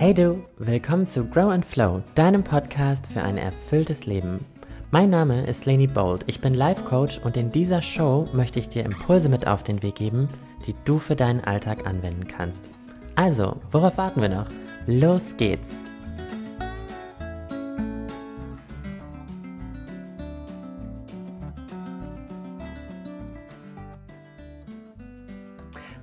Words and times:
Hey 0.00 0.14
du, 0.14 0.44
willkommen 0.58 1.08
zu 1.08 1.24
Grow 1.24 1.50
and 1.50 1.64
Flow, 1.64 2.04
deinem 2.14 2.44
Podcast 2.44 3.08
für 3.12 3.20
ein 3.20 3.36
erfülltes 3.36 4.06
Leben. 4.06 4.44
Mein 4.92 5.10
Name 5.10 5.44
ist 5.44 5.66
Leni 5.66 5.88
Bold, 5.88 6.22
ich 6.28 6.40
bin 6.40 6.54
Life 6.54 6.84
Coach 6.84 7.18
und 7.24 7.36
in 7.36 7.50
dieser 7.50 7.82
Show 7.82 8.28
möchte 8.32 8.60
ich 8.60 8.68
dir 8.68 8.84
Impulse 8.84 9.28
mit 9.28 9.48
auf 9.48 9.64
den 9.64 9.82
Weg 9.82 9.96
geben, 9.96 10.28
die 10.68 10.76
du 10.84 11.00
für 11.00 11.16
deinen 11.16 11.42
Alltag 11.42 11.84
anwenden 11.84 12.28
kannst. 12.28 12.62
Also, 13.16 13.56
worauf 13.72 13.98
warten 13.98 14.22
wir 14.22 14.28
noch? 14.28 14.46
Los 14.86 15.36
geht's! 15.36 15.74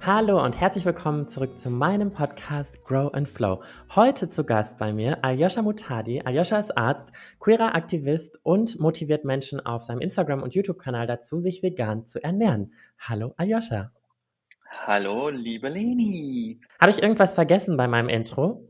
Hallo 0.05 0.39
und 0.45 0.61
herzlich 0.61 0.85
willkommen 0.85 1.27
zurück 1.27 1.57
zu 1.57 1.71
meinem 1.71 2.11
Podcast 2.11 2.85
Grow 2.85 3.11
and 3.15 3.27
Flow. 3.27 3.63
Heute 3.95 4.29
zu 4.29 4.43
Gast 4.43 4.77
bei 4.77 4.93
mir 4.93 5.23
Aljoscha 5.25 5.63
Mutadi. 5.63 6.21
Aljoscha 6.23 6.59
ist 6.59 6.77
Arzt, 6.77 7.11
queerer 7.39 7.73
Aktivist 7.73 8.39
und 8.43 8.79
motiviert 8.79 9.25
Menschen 9.25 9.65
auf 9.65 9.81
seinem 9.81 10.01
Instagram- 10.01 10.43
und 10.43 10.53
YouTube-Kanal 10.53 11.07
dazu, 11.07 11.39
sich 11.39 11.63
vegan 11.63 12.05
zu 12.05 12.23
ernähren. 12.23 12.71
Hallo 12.99 13.33
Aljoscha. 13.37 13.93
Hallo, 14.69 15.29
liebe 15.29 15.69
Leni. 15.69 16.59
Habe 16.79 16.91
ich 16.91 17.01
irgendwas 17.01 17.33
vergessen 17.33 17.75
bei 17.75 17.87
meinem 17.87 18.09
Intro? 18.09 18.67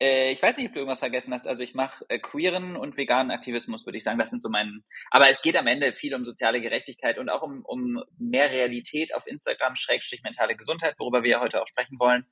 Äh, 0.00 0.30
ich 0.32 0.42
weiß 0.42 0.56
nicht, 0.56 0.68
ob 0.68 0.72
du 0.72 0.78
irgendwas 0.80 1.00
vergessen 1.00 1.34
hast. 1.34 1.46
Also 1.46 1.62
ich 1.62 1.74
mache 1.74 2.04
äh, 2.08 2.18
queeren 2.18 2.76
und 2.76 2.96
veganen 2.96 3.30
Aktivismus, 3.30 3.86
würde 3.86 3.98
ich 3.98 4.04
sagen. 4.04 4.18
Das 4.18 4.30
sind 4.30 4.40
so 4.40 4.48
meinen. 4.48 4.84
Aber 5.10 5.28
es 5.28 5.42
geht 5.42 5.56
am 5.56 5.66
Ende 5.66 5.92
viel 5.92 6.14
um 6.14 6.24
soziale 6.24 6.60
Gerechtigkeit 6.60 7.18
und 7.18 7.28
auch 7.28 7.42
um, 7.42 7.64
um 7.64 8.02
mehr 8.18 8.50
Realität 8.50 9.14
auf 9.14 9.26
Instagram, 9.26 9.74
Schrägstrich 9.76 10.22
mentale 10.22 10.56
Gesundheit, 10.56 10.94
worüber 10.98 11.22
wir 11.22 11.40
heute 11.40 11.62
auch 11.62 11.66
sprechen 11.66 11.98
wollen. 11.98 12.26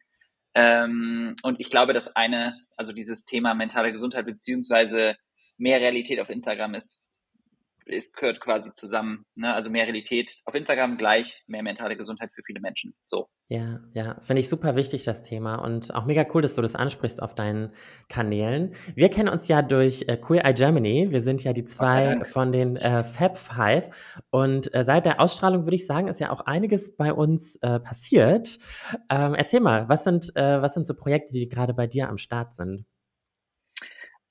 Ähm, 0.55 1.37
und 1.43 1.61
ich 1.61 1.71
glaube, 1.71 1.93
dass 1.93 2.15
eine, 2.17 2.59
also 2.77 2.93
dieses 2.93 3.25
Thema 3.25 3.55
mentale 3.55 3.93
Gesundheit 3.93 4.27
beziehungsweise 4.27 5.17
mehr 5.59 5.81
Realität 5.81 6.21
auf 6.21 6.31
Instagram 6.31 6.75
ist 6.75 7.13
ist, 7.87 8.17
gehört 8.17 8.41
quasi 8.41 8.73
zusammen. 8.73 9.25
Ne? 9.35 9.53
Also 9.53 9.71
mehr 9.71 9.85
Realität 9.85 10.41
auf 10.45 10.55
Instagram 10.55 10.99
gleich 10.99 11.43
mehr 11.47 11.63
mentale 11.63 11.97
Gesundheit 11.97 12.33
für 12.33 12.43
viele 12.45 12.61
Menschen. 12.61 12.95
So. 13.05 13.29
Ja, 13.49 13.81
ja, 13.95 14.17
finde 14.23 14.41
ich 14.41 14.49
super 14.49 14.75
wichtig, 14.75 15.05
das 15.05 15.23
Thema. 15.23 15.57
Und 15.57 15.95
auch 15.95 16.05
mega 16.05 16.27
cool, 16.35 16.43
dass 16.43 16.55
du 16.55 16.63
das 16.63 16.75
ansprichst 16.75 17.23
auf 17.23 17.35
deinen 17.35 17.73
Kanälen. 18.09 18.75
Wir 18.97 19.09
kennen 19.09 19.29
uns 19.29 19.47
ja 19.47 19.63
durch 19.63 20.05
äh, 20.09 20.17
Queer 20.17 20.45
Eye 20.45 20.55
Germany. 20.55 21.09
Wir 21.11 21.21
sind 21.21 21.45
ja 21.45 21.53
die 21.53 21.65
zwei 21.65 22.25
von 22.25 22.51
den 22.51 22.77
äh, 22.77 23.05
Fab 23.05 23.39
Five. 23.39 23.89
Und 24.31 24.75
äh, 24.75 24.83
seit 24.83 25.07
der 25.07 25.21
Ausstrahlung 25.21 25.65
würde 25.65 25.77
ich 25.77 25.87
sagen, 25.87 26.09
ist 26.09 26.19
ja 26.19 26.31
auch 26.31 26.41
einiges 26.41 26.97
bei 26.97 27.13
uns 27.13 27.57
äh, 27.63 27.79
passiert. 27.79 28.59
Ähm, 29.09 29.35
erzähl 29.35 29.61
mal, 29.61 29.89
was 29.89 30.03
sind, 30.03 30.35
äh, 30.35 30.61
was 30.61 30.75
sind 30.75 30.87
so 30.87 30.95
Projekte, 30.95 31.33
die 31.33 31.49
gerade 31.49 31.73
bei 31.73 31.87
dir 31.87 32.09
am 32.09 32.19
Start 32.19 32.57
sind? 32.57 32.85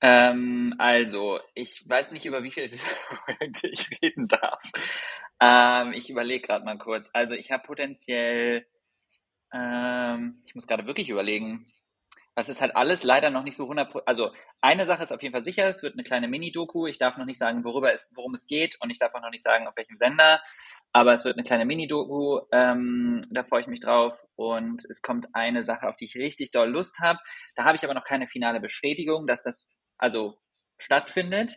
Ähm, 0.00 0.74
also, 0.78 1.40
ich 1.54 1.88
weiß 1.88 2.12
nicht, 2.12 2.26
über 2.26 2.42
wie 2.42 2.50
viele 2.50 2.68
dieser 2.68 2.86
Projekte 3.24 3.68
ich 3.68 3.88
reden 4.02 4.28
darf. 4.28 4.62
Ähm, 5.40 5.92
ich 5.92 6.10
überlege 6.10 6.46
gerade 6.46 6.64
mal 6.64 6.78
kurz. 6.78 7.10
Also, 7.12 7.34
ich 7.34 7.50
habe 7.50 7.66
potenziell, 7.66 8.66
ähm, 9.52 10.40
ich 10.46 10.54
muss 10.54 10.66
gerade 10.66 10.86
wirklich 10.86 11.08
überlegen, 11.08 11.66
das 12.36 12.50
ist 12.50 12.60
halt 12.60 12.76
alles 12.76 13.02
leider 13.02 13.30
noch 13.30 13.44
nicht 13.44 13.56
so 13.56 13.62
100 13.64 14.06
Also 14.06 14.30
eine 14.60 14.84
Sache 14.84 15.02
ist 15.02 15.12
auf 15.12 15.22
jeden 15.22 15.32
Fall 15.34 15.44
sicher, 15.44 15.64
es 15.64 15.82
wird 15.82 15.94
eine 15.94 16.02
kleine 16.04 16.28
Mini-Doku. 16.28 16.86
Ich 16.86 16.98
darf 16.98 17.16
noch 17.16 17.24
nicht 17.24 17.38
sagen, 17.38 17.64
worüber 17.64 17.92
es, 17.94 18.12
worum 18.14 18.34
es 18.34 18.46
geht 18.46 18.76
und 18.80 18.90
ich 18.90 18.98
darf 18.98 19.14
auch 19.14 19.22
noch 19.22 19.30
nicht 19.30 19.42
sagen, 19.42 19.66
auf 19.66 19.76
welchem 19.76 19.96
Sender. 19.96 20.40
Aber 20.92 21.14
es 21.14 21.24
wird 21.24 21.36
eine 21.36 21.44
kleine 21.44 21.64
Mini-Doku, 21.64 22.40
ähm, 22.52 23.22
da 23.30 23.42
freue 23.42 23.62
ich 23.62 23.66
mich 23.68 23.80
drauf. 23.80 24.22
Und 24.34 24.84
es 24.84 25.00
kommt 25.00 25.28
eine 25.34 25.62
Sache, 25.64 25.88
auf 25.88 25.96
die 25.96 26.04
ich 26.04 26.16
richtig 26.16 26.50
doll 26.50 26.68
Lust 26.68 26.98
habe. 27.00 27.18
Da 27.54 27.64
habe 27.64 27.76
ich 27.76 27.84
aber 27.84 27.94
noch 27.94 28.04
keine 28.04 28.26
finale 28.26 28.60
Bestätigung, 28.60 29.26
dass 29.26 29.42
das 29.42 29.66
also 29.98 30.38
stattfindet. 30.78 31.56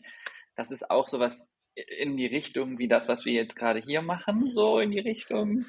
Das 0.56 0.72
ist 0.72 0.90
auch 0.90 1.08
sowas 1.08 1.54
in 1.76 2.18
die 2.18 2.26
Richtung 2.26 2.78
wie 2.78 2.88
das, 2.88 3.08
was 3.08 3.26
wir 3.26 3.34
jetzt 3.34 3.56
gerade 3.56 3.80
hier 3.80 4.02
machen, 4.02 4.52
so 4.52 4.80
in 4.80 4.92
die 4.92 5.00
Richtung. 5.00 5.66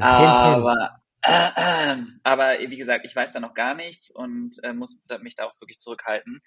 Ah, 0.00 0.54
aber, 0.54 1.02
äh, 1.22 1.92
äh, 1.92 2.04
aber 2.24 2.58
wie 2.58 2.76
gesagt, 2.76 3.04
ich 3.04 3.16
weiß 3.16 3.32
da 3.32 3.40
noch 3.40 3.54
gar 3.54 3.74
nichts 3.74 4.10
und 4.10 4.56
äh, 4.62 4.72
muss 4.72 5.00
mich 5.20 5.34
da 5.34 5.46
auch 5.46 5.60
wirklich 5.60 5.78
zurückhalten. 5.78 6.42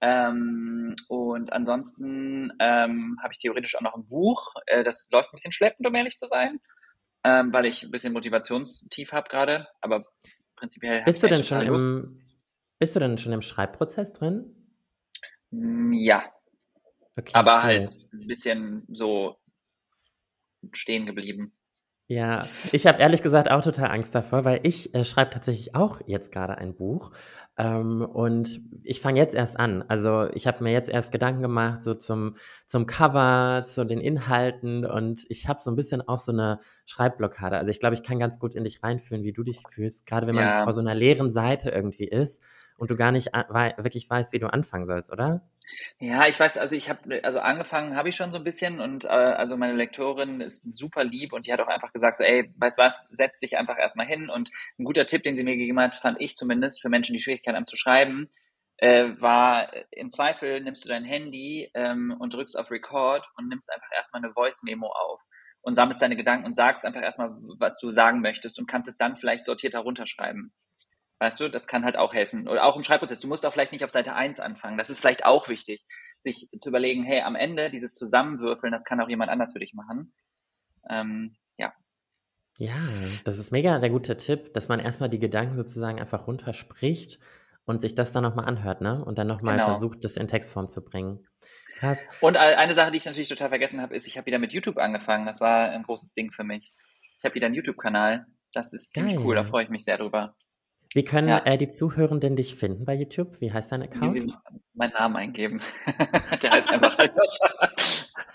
Ähm, 0.00 0.94
und 1.08 1.52
ansonsten 1.52 2.52
ähm, 2.60 3.16
habe 3.22 3.32
ich 3.32 3.38
theoretisch 3.38 3.74
auch 3.76 3.80
noch 3.80 3.94
ein 3.94 4.06
Buch. 4.06 4.52
Äh, 4.66 4.84
das 4.84 5.08
läuft 5.10 5.32
ein 5.32 5.36
bisschen 5.36 5.52
schleppend, 5.52 5.86
um 5.86 5.94
ehrlich 5.94 6.18
zu 6.18 6.26
sein, 6.26 6.60
ähm, 7.24 7.52
weil 7.52 7.66
ich 7.66 7.82
ein 7.82 7.90
bisschen 7.90 8.12
Motivationstief 8.12 9.12
habe 9.12 9.28
gerade. 9.28 9.68
Aber 9.80 10.04
prinzipiell. 10.56 11.02
Bist 11.04 11.22
du 11.22 11.28
denn 11.28 11.44
schon 11.44 11.62
im 11.62 12.22
Bist 12.78 12.96
du 12.96 13.00
denn 13.00 13.16
schon 13.16 13.32
im 13.32 13.40
Schreibprozess 13.40 14.12
drin? 14.12 14.63
Mm, 15.54 15.92
ja. 15.92 16.24
Okay, 17.16 17.32
aber 17.34 17.62
halt 17.62 17.90
ein 18.12 18.26
bisschen 18.26 18.84
so 18.90 19.36
stehen 20.72 21.06
geblieben. 21.06 21.52
Ja, 22.06 22.46
ich 22.70 22.86
habe 22.86 23.00
ehrlich 23.00 23.22
gesagt 23.22 23.50
auch 23.50 23.62
total 23.62 23.90
Angst 23.90 24.14
davor, 24.14 24.44
weil 24.44 24.60
ich 24.62 24.94
äh, 24.94 25.04
schreibe 25.04 25.30
tatsächlich 25.30 25.74
auch 25.74 26.02
jetzt 26.06 26.32
gerade 26.32 26.58
ein 26.58 26.74
Buch 26.74 27.12
ähm, 27.56 28.02
und 28.02 28.60
ich 28.82 29.00
fange 29.00 29.18
jetzt 29.18 29.34
erst 29.34 29.58
an. 29.58 29.82
Also 29.88 30.28
ich 30.34 30.46
habe 30.46 30.62
mir 30.62 30.72
jetzt 30.72 30.90
erst 30.90 31.12
Gedanken 31.12 31.40
gemacht 31.40 31.82
so 31.82 31.94
zum, 31.94 32.36
zum 32.66 32.84
Cover, 32.84 33.64
zu 33.66 33.86
den 33.86 34.00
Inhalten 34.00 34.84
und 34.84 35.24
ich 35.30 35.48
habe 35.48 35.62
so 35.62 35.70
ein 35.70 35.76
bisschen 35.76 36.06
auch 36.06 36.18
so 36.18 36.32
eine 36.32 36.58
Schreibblockade. 36.84 37.56
Also 37.56 37.70
ich 37.70 37.80
glaube, 37.80 37.94
ich 37.94 38.02
kann 38.02 38.18
ganz 38.18 38.38
gut 38.38 38.54
in 38.54 38.64
dich 38.64 38.82
reinfühlen, 38.82 39.24
wie 39.24 39.32
du 39.32 39.42
dich 39.42 39.62
fühlst, 39.70 40.04
gerade 40.04 40.26
wenn 40.26 40.34
man 40.34 40.48
ja. 40.48 40.64
vor 40.64 40.74
so 40.74 40.82
einer 40.82 40.94
leeren 40.94 41.30
Seite 41.30 41.70
irgendwie 41.70 42.08
ist 42.08 42.42
und 42.76 42.90
du 42.90 42.96
gar 42.96 43.12
nicht 43.12 43.26
wirklich 43.32 44.08
weißt, 44.08 44.32
wie 44.32 44.38
du 44.38 44.52
anfangen 44.52 44.84
sollst, 44.84 45.12
oder? 45.12 45.48
Ja, 45.98 46.26
ich 46.26 46.38
weiß, 46.38 46.58
also 46.58 46.74
ich 46.74 46.90
habe, 46.90 47.20
also 47.22 47.38
angefangen 47.38 47.96
habe 47.96 48.08
ich 48.08 48.16
schon 48.16 48.32
so 48.32 48.38
ein 48.38 48.44
bisschen 48.44 48.80
und 48.80 49.04
äh, 49.04 49.08
also 49.08 49.56
meine 49.56 49.74
Lektorin 49.74 50.40
ist 50.40 50.74
super 50.74 51.04
lieb 51.04 51.32
und 51.32 51.46
die 51.46 51.52
hat 51.52 51.60
auch 51.60 51.68
einfach 51.68 51.92
gesagt, 51.92 52.18
so, 52.18 52.24
ey, 52.24 52.52
weißt 52.58 52.78
was, 52.78 53.08
setz 53.10 53.38
dich 53.38 53.56
einfach 53.56 53.78
erstmal 53.78 54.06
hin 54.06 54.28
und 54.28 54.50
ein 54.78 54.84
guter 54.84 55.06
Tipp, 55.06 55.22
den 55.22 55.36
sie 55.36 55.44
mir 55.44 55.56
gegeben 55.56 55.80
hat, 55.80 55.94
fand 55.94 56.20
ich 56.20 56.34
zumindest 56.34 56.82
für 56.82 56.88
Menschen, 56.88 57.14
die 57.14 57.20
Schwierigkeiten 57.20 57.56
haben 57.56 57.66
zu 57.66 57.76
schreiben, 57.76 58.28
äh, 58.78 59.10
war 59.20 59.70
im 59.92 60.10
Zweifel 60.10 60.60
nimmst 60.60 60.84
du 60.84 60.88
dein 60.88 61.04
Handy 61.04 61.70
ähm, 61.74 62.14
und 62.18 62.34
drückst 62.34 62.58
auf 62.58 62.70
Record 62.70 63.26
und 63.36 63.48
nimmst 63.48 63.72
einfach 63.72 63.90
erstmal 63.96 64.22
eine 64.22 64.32
Voice-Memo 64.32 64.88
auf 64.88 65.22
und 65.62 65.74
sammelst 65.76 66.02
deine 66.02 66.16
Gedanken 66.16 66.44
und 66.44 66.54
sagst 66.54 66.84
einfach 66.84 67.02
erstmal, 67.02 67.30
was 67.58 67.78
du 67.78 67.90
sagen 67.92 68.20
möchtest 68.20 68.58
und 68.58 68.66
kannst 68.66 68.88
es 68.88 68.98
dann 68.98 69.16
vielleicht 69.16 69.44
sortiert 69.44 69.74
herunterschreiben. 69.74 70.52
Weißt 71.24 71.40
du, 71.40 71.48
das 71.48 71.66
kann 71.66 71.86
halt 71.86 71.96
auch 71.96 72.12
helfen. 72.12 72.46
Oder 72.46 72.66
auch 72.66 72.76
im 72.76 72.82
Schreibprozess. 72.82 73.18
Du 73.18 73.28
musst 73.28 73.46
auch 73.46 73.52
vielleicht 73.54 73.72
nicht 73.72 73.82
auf 73.82 73.90
Seite 73.90 74.14
1 74.14 74.40
anfangen. 74.40 74.76
Das 74.76 74.90
ist 74.90 75.00
vielleicht 75.00 75.24
auch 75.24 75.48
wichtig, 75.48 75.82
sich 76.18 76.50
zu 76.60 76.68
überlegen, 76.68 77.02
hey, 77.02 77.22
am 77.22 77.34
Ende 77.34 77.70
dieses 77.70 77.94
Zusammenwürfeln, 77.94 78.70
das 78.70 78.84
kann 78.84 79.00
auch 79.00 79.08
jemand 79.08 79.30
anders 79.30 79.54
für 79.54 79.58
dich 79.58 79.72
machen. 79.72 80.12
Ähm, 80.90 81.34
ja. 81.56 81.72
Ja, 82.58 82.76
das 83.24 83.38
ist 83.38 83.52
mega 83.52 83.78
der 83.78 83.88
gute 83.88 84.18
Tipp, 84.18 84.52
dass 84.52 84.68
man 84.68 84.80
erstmal 84.80 85.08
die 85.08 85.18
Gedanken 85.18 85.56
sozusagen 85.56 85.98
einfach 85.98 86.26
runterspricht 86.26 87.18
und 87.64 87.80
sich 87.80 87.94
das 87.94 88.12
dann 88.12 88.22
nochmal 88.22 88.44
anhört, 88.44 88.82
ne? 88.82 89.02
Und 89.02 89.16
dann 89.16 89.26
nochmal 89.26 89.54
genau. 89.54 89.70
versucht, 89.70 90.04
das 90.04 90.18
in 90.18 90.28
Textform 90.28 90.68
zu 90.68 90.84
bringen. 90.84 91.26
Krass. 91.78 92.00
Und 92.20 92.36
eine 92.36 92.74
Sache, 92.74 92.90
die 92.90 92.98
ich 92.98 93.06
natürlich 93.06 93.30
total 93.30 93.48
vergessen 93.48 93.80
habe, 93.80 93.96
ist, 93.96 94.06
ich 94.06 94.18
habe 94.18 94.26
wieder 94.26 94.38
mit 94.38 94.52
YouTube 94.52 94.76
angefangen. 94.76 95.24
Das 95.24 95.40
war 95.40 95.70
ein 95.70 95.84
großes 95.84 96.12
Ding 96.12 96.32
für 96.32 96.44
mich. 96.44 96.74
Ich 97.16 97.24
habe 97.24 97.34
wieder 97.34 97.46
einen 97.46 97.54
YouTube-Kanal. 97.54 98.26
Das 98.52 98.74
ist 98.74 98.92
ziemlich 98.92 99.16
Geil. 99.16 99.24
cool, 99.24 99.34
da 99.36 99.44
freue 99.44 99.64
ich 99.64 99.70
mich 99.70 99.84
sehr 99.84 99.96
drüber. 99.96 100.36
Wie 100.94 101.02
können 101.02 101.28
ja. 101.28 101.38
äh, 101.44 101.58
die 101.58 101.68
Zuhörenden 101.68 102.36
dich 102.36 102.54
finden 102.54 102.84
bei 102.84 102.94
YouTube? 102.94 103.40
Wie 103.40 103.52
heißt 103.52 103.72
dein 103.72 103.82
Account? 103.82 104.14
Sie 104.14 104.32
meinen 104.74 104.92
Namen 104.92 105.16
eingeben. 105.16 105.60
Der 106.42 106.50
heißt 106.52 106.72
einfach 106.72 106.96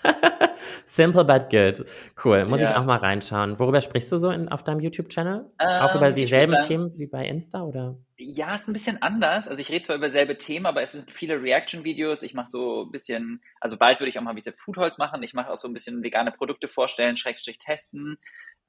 Simple 0.84 1.24
but 1.24 1.48
good. 1.48 1.86
Cool. 2.22 2.44
Muss 2.44 2.60
ja. 2.60 2.70
ich 2.70 2.76
auch 2.76 2.84
mal 2.84 2.98
reinschauen. 2.98 3.58
Worüber 3.58 3.80
sprichst 3.80 4.12
du 4.12 4.18
so 4.18 4.30
in, 4.30 4.50
auf 4.50 4.62
deinem 4.62 4.80
YouTube-Channel? 4.80 5.50
Ähm, 5.58 5.68
auch 5.68 5.94
über 5.94 6.08
ähm, 6.08 6.14
dieselben 6.14 6.52
sagen, 6.52 6.66
Themen 6.66 6.98
wie 6.98 7.06
bei 7.06 7.26
Insta 7.26 7.62
oder? 7.62 7.96
Ja, 8.18 8.54
es 8.54 8.62
ist 8.62 8.68
ein 8.68 8.72
bisschen 8.74 9.00
anders. 9.00 9.48
Also 9.48 9.62
ich 9.62 9.70
rede 9.70 9.82
zwar 9.82 9.96
über 9.96 10.08
dasselbe 10.08 10.36
Thema, 10.36 10.68
aber 10.68 10.82
es 10.82 10.92
sind 10.92 11.10
viele 11.10 11.42
Reaction-Videos. 11.42 12.22
Ich 12.22 12.34
mache 12.34 12.48
so 12.48 12.82
ein 12.82 12.90
bisschen, 12.90 13.40
also 13.58 13.78
bald 13.78 14.00
würde 14.00 14.10
ich 14.10 14.18
auch 14.18 14.22
mal 14.22 14.36
wie 14.36 14.42
Foodholz 14.42 14.98
machen. 14.98 15.22
Ich 15.22 15.32
mache 15.32 15.50
auch 15.50 15.56
so 15.56 15.66
ein 15.66 15.72
bisschen 15.72 16.02
vegane 16.02 16.30
Produkte 16.30 16.68
vorstellen, 16.68 17.16
Schrägstrich 17.16 17.58
testen. 17.58 18.18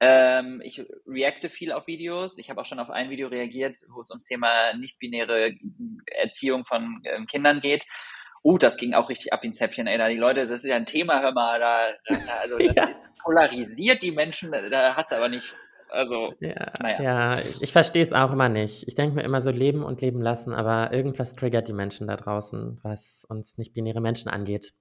Ähm, 0.04 0.60
ich 0.64 0.84
reacte 1.06 1.48
viel 1.48 1.70
auf 1.70 1.86
Videos. 1.86 2.36
Ich 2.36 2.50
habe 2.50 2.60
auch 2.60 2.64
schon 2.64 2.80
auf 2.80 2.90
ein 2.90 3.08
Video 3.08 3.28
reagiert, 3.28 3.76
wo 3.88 4.00
es 4.00 4.10
ums 4.10 4.24
Thema 4.24 4.74
nicht-binäre 4.74 5.52
Erziehung 6.06 6.64
von 6.64 7.00
ähm, 7.04 7.26
Kindern 7.26 7.60
geht. 7.60 7.86
Uh, 8.42 8.58
das 8.58 8.78
ging 8.78 8.94
auch 8.94 9.08
richtig 9.08 9.32
ab 9.32 9.44
wie 9.44 9.46
ein 9.46 9.52
Zäpfchen, 9.52 9.86
ey. 9.86 9.96
Da 9.98 10.08
die 10.08 10.16
Leute, 10.16 10.40
das 10.40 10.50
ist 10.50 10.64
ja 10.64 10.74
ein 10.74 10.86
Thema, 10.86 11.22
hör 11.22 11.32
mal, 11.32 11.60
da, 11.60 12.16
also 12.40 12.58
das 12.74 12.74
ja. 12.74 12.84
ist 12.86 13.16
polarisiert 13.22 14.02
die 14.02 14.10
Menschen, 14.10 14.50
da 14.50 14.96
hast 14.96 15.12
du 15.12 15.16
aber 15.16 15.28
nicht. 15.28 15.54
Also, 15.88 16.32
ja, 16.40 16.72
naja. 16.80 17.02
ja 17.02 17.38
ich 17.60 17.70
verstehe 17.70 18.02
es 18.02 18.12
auch 18.12 18.32
immer 18.32 18.48
nicht. 18.48 18.88
Ich 18.88 18.96
denke 18.96 19.14
mir 19.14 19.22
immer 19.22 19.40
so 19.40 19.50
leben 19.50 19.84
und 19.84 20.00
leben 20.00 20.20
lassen, 20.20 20.52
aber 20.52 20.92
irgendwas 20.92 21.36
triggert 21.36 21.68
die 21.68 21.74
Menschen 21.74 22.08
da 22.08 22.16
draußen, 22.16 22.80
was 22.82 23.24
uns 23.28 23.56
nicht 23.56 23.72
binäre 23.72 24.00
Menschen 24.00 24.30
angeht. 24.30 24.72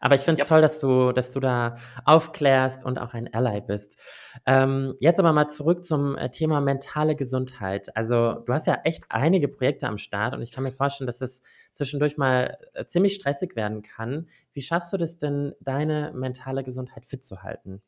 Aber 0.00 0.14
ich 0.14 0.22
finde 0.22 0.42
es 0.42 0.48
ja. 0.48 0.54
toll, 0.54 0.62
dass 0.62 0.80
du, 0.80 1.12
dass 1.12 1.32
du 1.32 1.40
da 1.40 1.76
aufklärst 2.04 2.84
und 2.84 2.98
auch 2.98 3.14
ein 3.14 3.32
Ally 3.32 3.60
bist. 3.60 4.00
Ähm, 4.46 4.94
jetzt 5.00 5.18
aber 5.18 5.32
mal 5.32 5.48
zurück 5.48 5.84
zum 5.84 6.16
äh, 6.16 6.30
Thema 6.30 6.60
mentale 6.60 7.16
Gesundheit. 7.16 7.94
Also 7.96 8.34
du 8.34 8.52
hast 8.52 8.66
ja 8.66 8.80
echt 8.84 9.04
einige 9.08 9.48
Projekte 9.48 9.86
am 9.88 9.98
Start 9.98 10.34
und 10.34 10.42
ich 10.42 10.52
kann 10.52 10.64
mir 10.64 10.72
vorstellen, 10.72 11.06
dass 11.06 11.20
es 11.20 11.42
zwischendurch 11.72 12.16
mal 12.16 12.58
äh, 12.74 12.84
ziemlich 12.86 13.14
stressig 13.14 13.56
werden 13.56 13.82
kann. 13.82 14.28
Wie 14.52 14.62
schaffst 14.62 14.92
du 14.92 14.96
das 14.96 15.18
denn, 15.18 15.54
deine 15.60 16.12
mentale 16.14 16.64
Gesundheit 16.64 17.04
fit 17.04 17.24
zu 17.24 17.42
halten? 17.42 17.82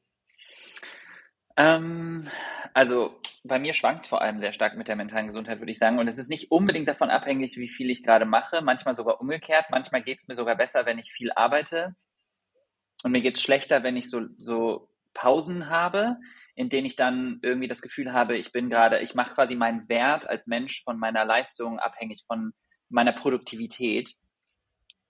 Ähm, 1.60 2.26
also 2.72 3.20
bei 3.44 3.58
mir 3.58 3.74
schwankt 3.74 4.04
es 4.04 4.08
vor 4.08 4.22
allem 4.22 4.40
sehr 4.40 4.54
stark 4.54 4.78
mit 4.78 4.88
der 4.88 4.96
mentalen 4.96 5.26
Gesundheit, 5.26 5.58
würde 5.58 5.70
ich 5.70 5.78
sagen. 5.78 5.98
Und 5.98 6.08
es 6.08 6.16
ist 6.16 6.30
nicht 6.30 6.50
unbedingt 6.50 6.88
davon 6.88 7.10
abhängig, 7.10 7.58
wie 7.58 7.68
viel 7.68 7.90
ich 7.90 8.02
gerade 8.02 8.24
mache. 8.24 8.62
Manchmal 8.62 8.94
sogar 8.94 9.20
umgekehrt. 9.20 9.66
Manchmal 9.70 10.02
geht 10.02 10.20
es 10.20 10.28
mir 10.28 10.34
sogar 10.34 10.56
besser, 10.56 10.86
wenn 10.86 10.98
ich 10.98 11.12
viel 11.12 11.30
arbeite. 11.32 11.94
Und 13.02 13.12
mir 13.12 13.20
geht 13.20 13.36
es 13.36 13.42
schlechter, 13.42 13.82
wenn 13.82 13.96
ich 13.96 14.08
so, 14.08 14.22
so 14.38 14.88
Pausen 15.12 15.68
habe, 15.68 16.16
in 16.54 16.70
denen 16.70 16.86
ich 16.86 16.96
dann 16.96 17.40
irgendwie 17.42 17.68
das 17.68 17.82
Gefühl 17.82 18.12
habe, 18.12 18.38
ich 18.38 18.52
bin 18.52 18.70
gerade, 18.70 19.00
ich 19.00 19.14
mache 19.14 19.34
quasi 19.34 19.54
meinen 19.54 19.88
Wert 19.88 20.28
als 20.28 20.46
Mensch 20.46 20.82
von 20.82 20.98
meiner 20.98 21.26
Leistung 21.26 21.78
abhängig 21.78 22.24
von 22.26 22.52
meiner 22.88 23.12
Produktivität. 23.12 24.14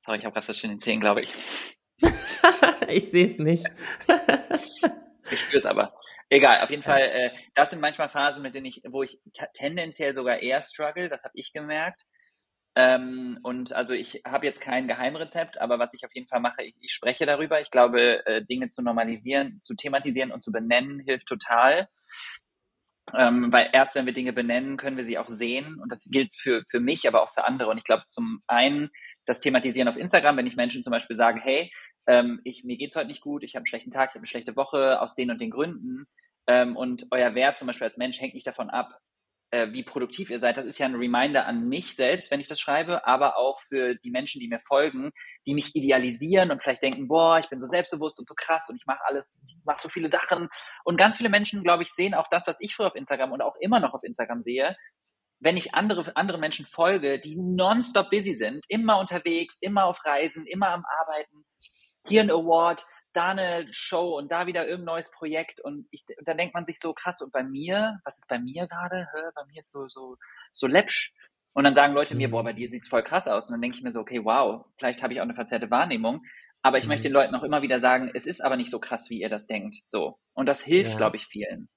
Sorry, 0.05 0.19
ich 0.19 0.25
habe 0.25 0.35
gerade 0.35 0.49
was 0.49 0.65
in 0.65 0.71
den 0.71 0.81
Zähnen, 0.81 1.01
glaube 1.01 1.23
ich. 1.23 1.33
ich 2.89 3.11
sehe 3.11 3.27
es 3.27 3.39
nicht. 3.39 3.67
ich 5.31 5.41
spüre 5.41 5.59
es 5.59 5.67
aber. 5.67 6.00
Egal, 6.33 6.63
auf 6.63 6.71
jeden 6.71 6.85
Fall, 6.85 7.03
äh, 7.03 7.31
das 7.55 7.71
sind 7.71 7.81
manchmal 7.81 8.09
Phasen, 8.09 8.43
mit 8.43 8.55
denen 8.55 8.67
ich, 8.67 8.83
wo 8.89 9.03
ich 9.03 9.19
tendenziell 9.53 10.15
sogar 10.15 10.39
eher 10.39 10.63
struggle, 10.63 11.09
das 11.09 11.25
habe 11.25 11.33
ich 11.35 11.53
gemerkt. 11.53 12.05
Ähm, 12.77 13.41
und 13.43 13.73
also 13.73 13.95
ich 13.95 14.23
habe 14.25 14.47
jetzt 14.47 14.61
kein 14.61 14.87
Geheimrezept, 14.87 15.61
aber 15.61 15.81
was 15.81 15.93
ich 15.93 16.05
auf 16.05 16.15
jeden 16.15 16.29
Fall 16.29 16.41
mache, 16.41 16.63
ich, 16.63 16.77
ich 16.81 16.93
spreche 16.93 17.27
darüber. 17.27 17.61
Ich 17.61 17.73
glaube, 17.73 18.25
äh, 18.27 18.45
Dinge 18.45 18.69
zu 18.69 18.81
normalisieren, 18.81 19.59
zu 19.65 19.75
thematisieren 19.75 20.31
und 20.31 20.41
zu 20.41 20.53
benennen, 20.53 21.01
hilft 21.01 21.27
total. 21.27 21.89
Ähm, 23.13 23.51
weil 23.51 23.71
erst 23.73 23.97
wenn 23.97 24.07
wir 24.07 24.13
Dinge 24.13 24.33
benennen, 24.33 24.77
können 24.77 24.97
wir 24.97 25.05
sie 25.05 25.19
auch 25.19 25.29
sehen. 25.29 25.81
Und 25.83 25.91
das 25.91 26.09
gilt 26.13 26.33
für, 26.33 26.63
für 26.71 26.79
mich, 26.79 27.09
aber 27.09 27.23
auch 27.23 27.33
für 27.33 27.45
andere. 27.45 27.71
Und 27.71 27.79
ich 27.79 27.85
glaube, 27.85 28.05
zum 28.07 28.41
einen 28.47 28.91
das 29.27 29.41
Thematisieren 29.41 29.89
auf 29.89 29.97
Instagram, 29.97 30.37
wenn 30.37 30.47
ich 30.47 30.55
Menschen 30.55 30.85
zum 30.85 30.93
Beispiel 30.93 31.17
sage, 31.17 31.41
hey, 31.43 31.73
ähm, 32.07 32.41
ich, 32.45 32.65
mir 32.65 32.77
geht's 32.77 32.97
heute 32.97 33.09
nicht 33.09 33.21
gut, 33.21 33.43
ich 33.43 33.55
habe 33.55 33.61
einen 33.61 33.67
schlechten 33.67 33.91
Tag, 33.91 34.11
ich 34.11 34.15
habe 34.15 34.21
eine 34.21 34.27
schlechte 34.27 34.57
Woche 34.57 35.01
aus 35.01 35.15
den 35.15 35.31
und 35.31 35.41
den 35.41 35.51
Gründen. 35.51 36.07
Ähm, 36.51 36.77
und 36.77 37.07
euer 37.13 37.37
Wert 37.37 37.61
zum 37.61 37.69
Beispiel 37.69 37.87
als 37.87 37.97
Mensch 37.97 38.21
hängt 38.21 38.35
nicht 38.35 38.47
davon 38.47 38.71
ab, 38.71 38.99
äh, 39.53 39.69
wie 39.71 39.85
produktiv 39.85 40.31
ihr 40.31 40.41
seid. 40.41 40.57
Das 40.57 40.67
ist 40.67 40.79
ja 40.79 40.87
ein 40.87 40.97
Reminder 40.97 41.47
an 41.47 41.69
mich 41.69 41.95
selbst, 41.95 42.33
wenn 42.33 42.41
ich 42.41 42.49
das 42.49 42.59
schreibe, 42.59 43.07
aber 43.07 43.37
auch 43.37 43.61
für 43.61 43.95
die 43.95 44.11
Menschen, 44.11 44.41
die 44.41 44.49
mir 44.49 44.59
folgen, 44.59 45.13
die 45.47 45.55
mich 45.55 45.77
idealisieren 45.77 46.51
und 46.51 46.61
vielleicht 46.61 46.83
denken, 46.83 47.07
boah, 47.07 47.39
ich 47.39 47.49
bin 47.49 47.61
so 47.61 47.67
selbstbewusst 47.67 48.19
und 48.19 48.27
so 48.27 48.35
krass 48.35 48.69
und 48.69 48.75
ich 48.75 48.85
mache 48.85 48.99
alles, 49.05 49.45
ich 49.47 49.57
mache 49.65 49.81
so 49.81 49.89
viele 49.89 50.09
Sachen. 50.09 50.49
Und 50.85 50.97
ganz 50.97 51.19
viele 51.19 51.29
Menschen, 51.29 51.63
glaube 51.63 51.85
ich, 51.85 51.93
sehen 51.93 52.15
auch 52.15 52.27
das, 52.31 52.49
was 52.49 52.61
ich 52.61 52.75
früher 52.75 52.89
auf 52.89 52.97
Instagram 52.97 53.31
und 53.31 53.43
auch 53.43 53.55
immer 53.61 53.79
noch 53.79 53.95
auf 53.95 54.03
Instagram 54.03 54.41
sehe, 54.41 54.77
wenn 55.39 55.57
ich 55.57 55.73
andere, 55.73 56.17
andere 56.17 56.39
Menschen 56.39 56.67
folge, 56.67 57.21
die 57.21 57.37
nonstop 57.37 58.11
busy 58.11 58.33
sind, 58.35 58.65
immer 58.69 58.99
unterwegs, 58.99 59.57
immer 59.61 59.85
auf 59.85 60.05
Reisen, 60.05 60.47
immer 60.47 60.71
am 60.71 60.85
Arbeiten, 61.01 61.45
hier 62.09 62.23
ein 62.23 62.31
Award, 62.31 62.85
da 63.13 63.29
eine 63.29 63.67
Show 63.73 64.17
und 64.17 64.31
da 64.31 64.47
wieder 64.47 64.67
irgendein 64.67 64.95
neues 64.95 65.11
Projekt 65.11 65.61
und, 65.61 65.87
ich, 65.91 66.05
und 66.19 66.27
dann 66.27 66.39
denkt 66.39 66.55
man 66.55 66.65
sich 66.65 66.79
so 66.79 66.93
krass 66.93 67.21
und 67.23 67.33
bei 67.33 67.43
mir, 67.43 68.01
was 68.05 68.19
ist 68.19 68.29
bei 68.29 68.39
mir 68.39 68.67
gerade? 68.67 69.09
Bei 69.35 69.45
mir 69.47 69.59
ist 69.59 69.73
so 69.73 69.89
so 69.89 70.17
so 70.53 70.67
läppsch 70.67 71.15
und 71.53 71.65
dann 71.65 71.75
sagen 71.75 71.95
Leute 71.95 72.15
mhm. 72.15 72.19
mir, 72.19 72.31
boah, 72.31 72.45
bei 72.45 72.53
dir 72.53 72.69
sieht's 72.69 72.89
voll 72.89 73.03
krass 73.03 73.29
aus 73.29 73.47
und 73.49 73.55
dann 73.55 73.63
denke 73.63 73.77
ich 73.77 73.83
mir 73.83 73.93
so, 73.93 74.01
okay, 74.01 74.25
wow, 74.25 74.67
vielleicht 74.79 75.03
habe 75.03 75.13
ich 75.13 75.21
auch 75.21 75.25
eine 75.25 75.35
verzerrte 75.35 75.71
Wahrnehmung, 75.71 76.23
aber 76.63 76.79
ich 76.79 76.85
mhm. 76.85 76.91
möchte 76.91 77.09
den 77.09 77.13
Leuten 77.13 77.35
auch 77.35 77.43
immer 77.43 77.63
wieder 77.63 77.81
sagen, 77.81 78.11
es 78.15 78.27
ist 78.27 78.41
aber 78.41 78.57
nicht 78.57 78.71
so 78.71 78.79
krass, 78.79 79.11
wie 79.11 79.21
ihr 79.21 79.29
das 79.29 79.47
denkt, 79.47 79.77
so 79.87 80.19
und 80.35 80.47
das 80.47 80.63
hilft, 80.63 80.93
ja. 80.93 80.97
glaube 80.97 81.17
ich, 81.17 81.27
vielen. 81.27 81.69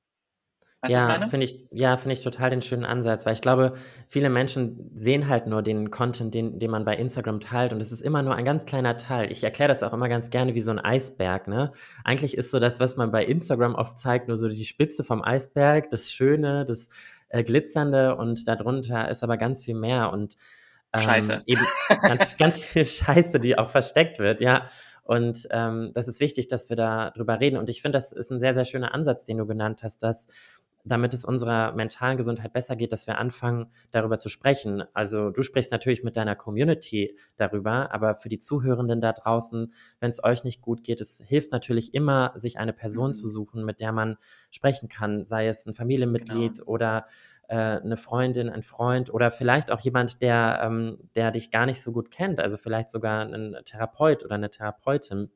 Weißt 0.83 0.91
ja, 0.91 1.27
finde 1.27 1.45
ich, 1.45 1.65
ja, 1.71 1.95
finde 1.95 2.11
ich 2.11 2.23
total 2.25 2.49
den 2.49 2.61
schönen 2.61 2.83
Ansatz, 2.83 3.25
weil 3.25 3.31
ich 3.31 3.39
glaube, 3.39 3.71
viele 4.09 4.29
Menschen 4.29 4.91
sehen 4.93 5.29
halt 5.29 5.47
nur 5.47 5.61
den 5.61 5.91
Content, 5.91 6.33
den, 6.33 6.59
den 6.59 6.69
man 6.69 6.83
bei 6.83 6.93
Instagram 6.97 7.39
teilt 7.39 7.71
und 7.71 7.81
es 7.81 7.93
ist 7.93 8.01
immer 8.01 8.21
nur 8.21 8.35
ein 8.35 8.43
ganz 8.43 8.65
kleiner 8.65 8.97
Teil. 8.97 9.31
Ich 9.31 9.45
erkläre 9.45 9.69
das 9.69 9.81
auch 9.81 9.93
immer 9.93 10.09
ganz 10.09 10.29
gerne 10.29 10.55
wie 10.55 10.59
so 10.59 10.71
ein 10.71 10.79
Eisberg, 10.79 11.47
ne? 11.47 11.71
Eigentlich 12.03 12.37
ist 12.37 12.51
so 12.51 12.59
das, 12.59 12.81
was 12.81 12.97
man 12.97 13.11
bei 13.11 13.23
Instagram 13.23 13.75
oft 13.75 13.97
zeigt, 13.97 14.27
nur 14.27 14.35
so 14.35 14.49
die 14.49 14.65
Spitze 14.65 15.05
vom 15.05 15.23
Eisberg, 15.23 15.89
das 15.89 16.11
Schöne, 16.11 16.65
das 16.65 16.89
äh, 17.29 17.43
Glitzernde 17.43 18.17
und 18.17 18.45
darunter 18.45 19.07
ist 19.09 19.23
aber 19.23 19.37
ganz 19.37 19.63
viel 19.63 19.75
mehr 19.75 20.11
und 20.11 20.35
ähm, 20.91 21.01
Scheiße. 21.01 21.43
eben 21.45 21.65
ganz, 22.01 22.35
ganz 22.37 22.59
viel 22.59 22.85
Scheiße, 22.85 23.39
die 23.39 23.57
auch 23.57 23.69
versteckt 23.69 24.19
wird, 24.19 24.41
ja. 24.41 24.65
Und 25.03 25.47
ähm, 25.51 25.91
das 25.93 26.09
ist 26.09 26.19
wichtig, 26.19 26.47
dass 26.47 26.69
wir 26.69 26.75
da 26.75 27.11
drüber 27.11 27.39
reden. 27.39 27.57
Und 27.57 27.69
ich 27.69 27.81
finde, 27.81 27.97
das 27.97 28.11
ist 28.11 28.31
ein 28.31 28.39
sehr, 28.39 28.53
sehr 28.53 28.65
schöner 28.65 28.93
Ansatz, 28.93 29.25
den 29.25 29.37
du 29.37 29.45
genannt 29.45 29.83
hast, 29.83 30.01
dass 30.01 30.27
damit 30.85 31.13
es 31.13 31.23
unserer 31.23 31.71
mentalen 31.73 32.17
Gesundheit 32.17 32.51
besser 32.51 32.75
geht, 32.75 32.91
dass 32.91 33.07
wir 33.07 33.17
anfangen, 33.17 33.67
darüber 33.91 34.17
zu 34.17 34.29
sprechen. 34.29 34.83
Also 34.93 35.29
du 35.29 35.41
sprichst 35.41 35.71
natürlich 35.71 36.03
mit 36.03 36.15
deiner 36.15 36.35
Community 36.35 37.17
darüber, 37.37 37.93
aber 37.93 38.15
für 38.15 38.29
die 38.29 38.39
Zuhörenden 38.39 38.99
da 38.99 39.13
draußen, 39.13 39.73
wenn 39.99 40.11
es 40.11 40.23
euch 40.23 40.43
nicht 40.43 40.61
gut 40.61 40.83
geht, 40.83 40.99
es 40.99 41.23
hilft 41.25 41.51
natürlich 41.51 41.93
immer, 41.93 42.33
sich 42.35 42.59
eine 42.59 42.73
Person 42.73 43.09
mhm. 43.09 43.13
zu 43.13 43.29
suchen, 43.29 43.63
mit 43.63 43.79
der 43.79 43.91
man 43.93 44.17
sprechen 44.51 44.89
kann, 44.89 45.23
sei 45.23 45.47
es 45.47 45.65
ein 45.65 45.73
Familienmitglied 45.73 46.55
genau. 46.55 46.67
oder 46.67 47.05
äh, 47.47 47.55
eine 47.55 47.97
Freundin, 47.97 48.49
ein 48.49 48.63
Freund 48.63 49.13
oder 49.13 49.31
vielleicht 49.31 49.71
auch 49.71 49.79
jemand, 49.79 50.21
der, 50.21 50.61
ähm, 50.63 50.97
der 51.15 51.31
dich 51.31 51.51
gar 51.51 51.65
nicht 51.65 51.81
so 51.81 51.91
gut 51.93 52.11
kennt, 52.11 52.39
also 52.39 52.57
vielleicht 52.57 52.89
sogar 52.89 53.25
ein 53.25 53.55
Therapeut 53.65 54.23
oder 54.23 54.35
eine 54.35 54.49
Therapeutin. 54.49 55.29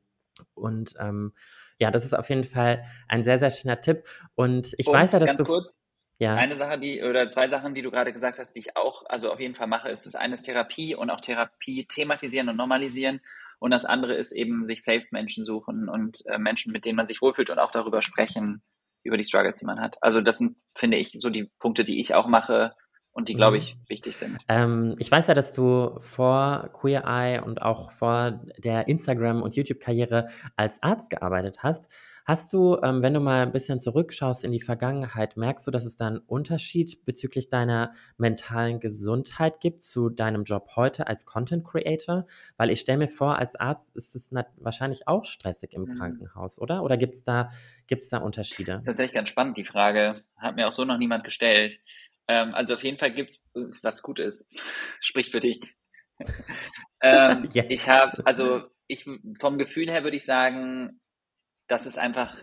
Und 0.54 0.94
ähm, 1.00 1.34
ja, 1.80 1.92
das 1.92 2.06
ist 2.06 2.14
auf 2.14 2.30
jeden 2.30 2.44
Fall 2.44 2.84
ein 3.08 3.24
sehr, 3.24 3.40
sehr 3.40 3.52
schöner 3.52 3.82
Tipp. 3.82 4.04
Und 4.36 4.74
ich 4.78 4.88
und 4.88 4.94
weiß 4.94 5.14
ja, 5.14 5.20
dass 5.20 5.28
ganz 5.28 5.40
du. 5.40 5.46
Kurz, 5.46 5.74
ja. 6.20 6.36
Eine 6.36 6.56
Sache, 6.56 6.80
die, 6.80 7.04
oder 7.04 7.30
zwei 7.30 7.48
Sachen, 7.48 7.76
die 7.76 7.84
du 7.84 7.92
gerade 7.92 8.12
gesagt 8.12 8.40
hast, 8.40 8.54
die 8.54 8.60
ich 8.60 8.76
auch, 8.76 9.06
also 9.08 9.32
auf 9.32 9.40
jeden 9.40 9.54
Fall 9.54 9.68
mache, 9.68 9.90
ist 9.90 10.06
das 10.06 10.16
eine 10.16 10.34
ist 10.34 10.44
Therapie 10.44 10.96
und 10.96 11.12
auch 11.12 11.22
Therapie 11.22 11.86
thematisieren 11.86 12.50
und 12.50 12.58
normalisieren. 12.58 13.22
Und 13.60 13.72
das 13.72 13.86
andere 13.86 14.16
ist 14.16 14.32
eben 14.32 14.66
sich 14.66 14.84
Safe-Menschen 14.84 15.44
suchen 15.44 15.90
und 15.90 16.26
äh, 16.28 16.38
Menschen, 16.38 16.72
mit 16.72 16.86
denen 16.86 16.96
man 16.96 17.06
sich 17.06 17.22
wohlfühlt 17.22 17.50
und 17.50 17.60
auch 17.60 17.72
darüber 17.72 18.02
sprechen, 18.02 18.64
über 19.04 19.18
die 19.18 19.24
Struggles, 19.24 19.60
die 19.60 19.66
man 19.66 19.80
hat. 19.80 19.98
Also 20.02 20.22
das 20.22 20.40
sind, 20.40 20.58
finde 20.76 20.98
ich, 20.98 21.14
so 21.18 21.30
die 21.30 21.52
Punkte, 21.60 21.84
die 21.84 22.00
ich 22.00 22.14
auch 22.14 22.28
mache, 22.28 22.76
und 23.18 23.30
die, 23.30 23.34
glaube 23.34 23.58
mhm. 23.58 23.64
ich, 23.64 23.78
wichtig 23.88 24.16
sind. 24.16 24.38
Ähm, 24.48 24.94
ich 25.00 25.12
weiß 25.12 25.26
ja, 25.26 25.34
dass 25.34 25.52
du 25.52 25.98
vor 26.02 26.70
Queer 26.72 27.04
Eye 27.04 27.42
und 27.44 27.64
auch 27.64 27.92
vor 27.92 28.40
der 28.60 28.88
Instagram- 28.88 29.42
und 29.42 29.56
YouTube-Karriere 29.56 30.28
als 30.56 30.84
Arzt 30.84 31.10
gearbeitet 31.10 31.64
hast. 31.64 31.90
Hast 32.26 32.54
du, 32.54 32.78
ähm, 32.84 33.02
wenn 33.02 33.16
du 33.16 33.20
mal 33.20 33.42
ein 33.42 33.52
bisschen 33.52 33.80
zurückschaust 33.80 34.44
in 34.44 34.52
die 34.52 34.62
Vergangenheit, 34.62 35.36
merkst 35.36 35.66
du, 35.66 35.72
dass 35.72 35.84
es 35.84 35.98
da 35.98 36.06
einen 36.06 36.20
Unterschied 36.20 37.06
bezüglich 37.06 37.50
deiner 37.50 37.92
mentalen 38.18 38.80
Gesundheit 38.80 39.62
gibt 39.62 39.82
zu 39.82 40.10
deinem 40.10 40.44
Job 40.44 40.76
heute 40.76 41.08
als 41.08 41.26
Content 41.26 41.66
Creator? 41.66 42.28
Weil 42.56 42.70
ich 42.70 42.82
stelle 42.82 43.00
mir 43.00 43.08
vor, 43.08 43.40
als 43.40 43.56
Arzt 43.56 43.96
ist 43.96 44.16
es 44.16 44.30
wahrscheinlich 44.58 45.08
auch 45.08 45.26
stressig 45.26 45.74
im 45.74 45.86
mhm. 45.86 45.98
Krankenhaus, 45.98 46.60
oder? 46.60 46.84
Oder 46.84 46.98
gibt 46.98 47.16
es 47.16 47.24
da, 47.24 47.50
gibt's 47.88 48.10
da 48.10 48.20
Unterschiede? 48.20 48.84
Das 48.86 48.98
ist 48.98 49.04
echt 49.04 49.16
ganz 49.16 49.30
spannend, 49.30 49.58
die 49.58 49.66
Frage. 49.66 50.22
Hat 50.36 50.56
mir 50.56 50.68
auch 50.68 50.72
so 50.72 50.86
noch 50.86 51.00
niemand 51.00 51.24
gestellt. 51.24 51.80
Ähm, 52.28 52.54
also 52.54 52.74
auf 52.74 52.84
jeden 52.84 52.98
Fall 52.98 53.12
gibt's 53.12 53.44
was 53.82 54.02
gut 54.02 54.20
ist. 54.20 54.46
Spricht 55.02 55.32
für 55.32 55.40
dich. 55.40 55.60
ähm, 57.02 57.48
yes. 57.54 57.66
Ich 57.70 57.90
habe, 57.90 58.26
also 58.26 58.64
ich 58.88 59.06
vom 59.40 59.58
Gefühl 59.58 59.90
her 59.90 60.04
würde 60.04 60.18
ich 60.18 60.26
sagen, 60.26 61.00
dass 61.68 61.86
es 61.86 61.98
einfach 61.98 62.42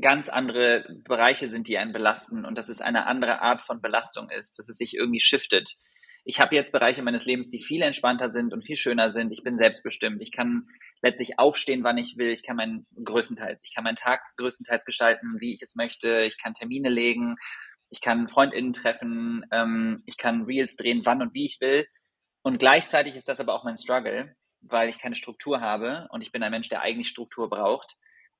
ganz 0.00 0.28
andere 0.28 0.84
Bereiche 1.04 1.48
sind, 1.48 1.66
die 1.66 1.78
einen 1.78 1.92
belasten 1.92 2.44
und 2.44 2.56
dass 2.56 2.68
es 2.68 2.80
eine 2.80 3.06
andere 3.06 3.40
Art 3.40 3.62
von 3.62 3.80
Belastung 3.80 4.30
ist, 4.30 4.58
dass 4.58 4.68
es 4.68 4.76
sich 4.76 4.94
irgendwie 4.94 5.20
shiftet. 5.20 5.76
Ich 6.24 6.38
habe 6.38 6.54
jetzt 6.54 6.70
Bereiche 6.70 7.02
meines 7.02 7.24
Lebens, 7.24 7.50
die 7.50 7.60
viel 7.60 7.82
entspannter 7.82 8.30
sind 8.30 8.52
und 8.52 8.64
viel 8.64 8.76
schöner 8.76 9.08
sind. 9.08 9.32
Ich 9.32 9.42
bin 9.42 9.56
selbstbestimmt. 9.56 10.20
Ich 10.20 10.32
kann 10.32 10.68
letztlich 11.02 11.38
aufstehen, 11.38 11.82
wann 11.82 11.96
ich 11.96 12.18
will. 12.18 12.30
Ich 12.30 12.44
kann 12.44 12.56
meinen 12.56 12.86
größtenteils, 13.02 13.64
ich 13.64 13.74
kann 13.74 13.84
meinen 13.84 13.96
Tag 13.96 14.20
größtenteils 14.36 14.84
gestalten, 14.84 15.36
wie 15.40 15.54
ich 15.54 15.62
es 15.62 15.76
möchte. 15.76 16.20
Ich 16.20 16.38
kann 16.40 16.54
Termine 16.54 16.90
legen 16.90 17.36
ich 17.90 18.00
kann 18.00 18.28
FreundInnen 18.28 18.72
treffen, 18.72 19.44
ähm, 19.52 20.02
ich 20.06 20.16
kann 20.16 20.44
Reels 20.44 20.76
drehen, 20.76 21.02
wann 21.04 21.22
und 21.22 21.34
wie 21.34 21.44
ich 21.44 21.60
will. 21.60 21.86
Und 22.42 22.58
gleichzeitig 22.58 23.16
ist 23.16 23.28
das 23.28 23.40
aber 23.40 23.54
auch 23.54 23.64
mein 23.64 23.76
Struggle, 23.76 24.34
weil 24.60 24.88
ich 24.88 24.98
keine 24.98 25.16
Struktur 25.16 25.60
habe 25.60 26.08
und 26.10 26.22
ich 26.22 26.32
bin 26.32 26.42
ein 26.42 26.50
Mensch, 26.50 26.68
der 26.68 26.82
eigentlich 26.82 27.08
Struktur 27.08 27.50
braucht. 27.50 27.96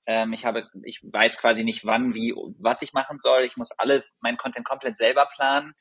Ähm, 0.06 0.32
ich 0.32 0.44
habe, 0.44 0.68
ich 0.84 1.00
weiß 1.02 1.38
quasi 1.38 1.64
nicht, 1.64 1.84
wann, 1.84 2.14
wie, 2.14 2.34
was 2.58 2.82
ich 2.82 2.92
machen 2.92 3.18
soll. 3.18 3.44
Ich 3.44 3.56
muss 3.56 3.72
alles, 3.72 4.18
mein 4.22 4.36
Content 4.36 4.66
komplett 4.66 4.96
selber 4.96 5.28
planen. 5.34 5.74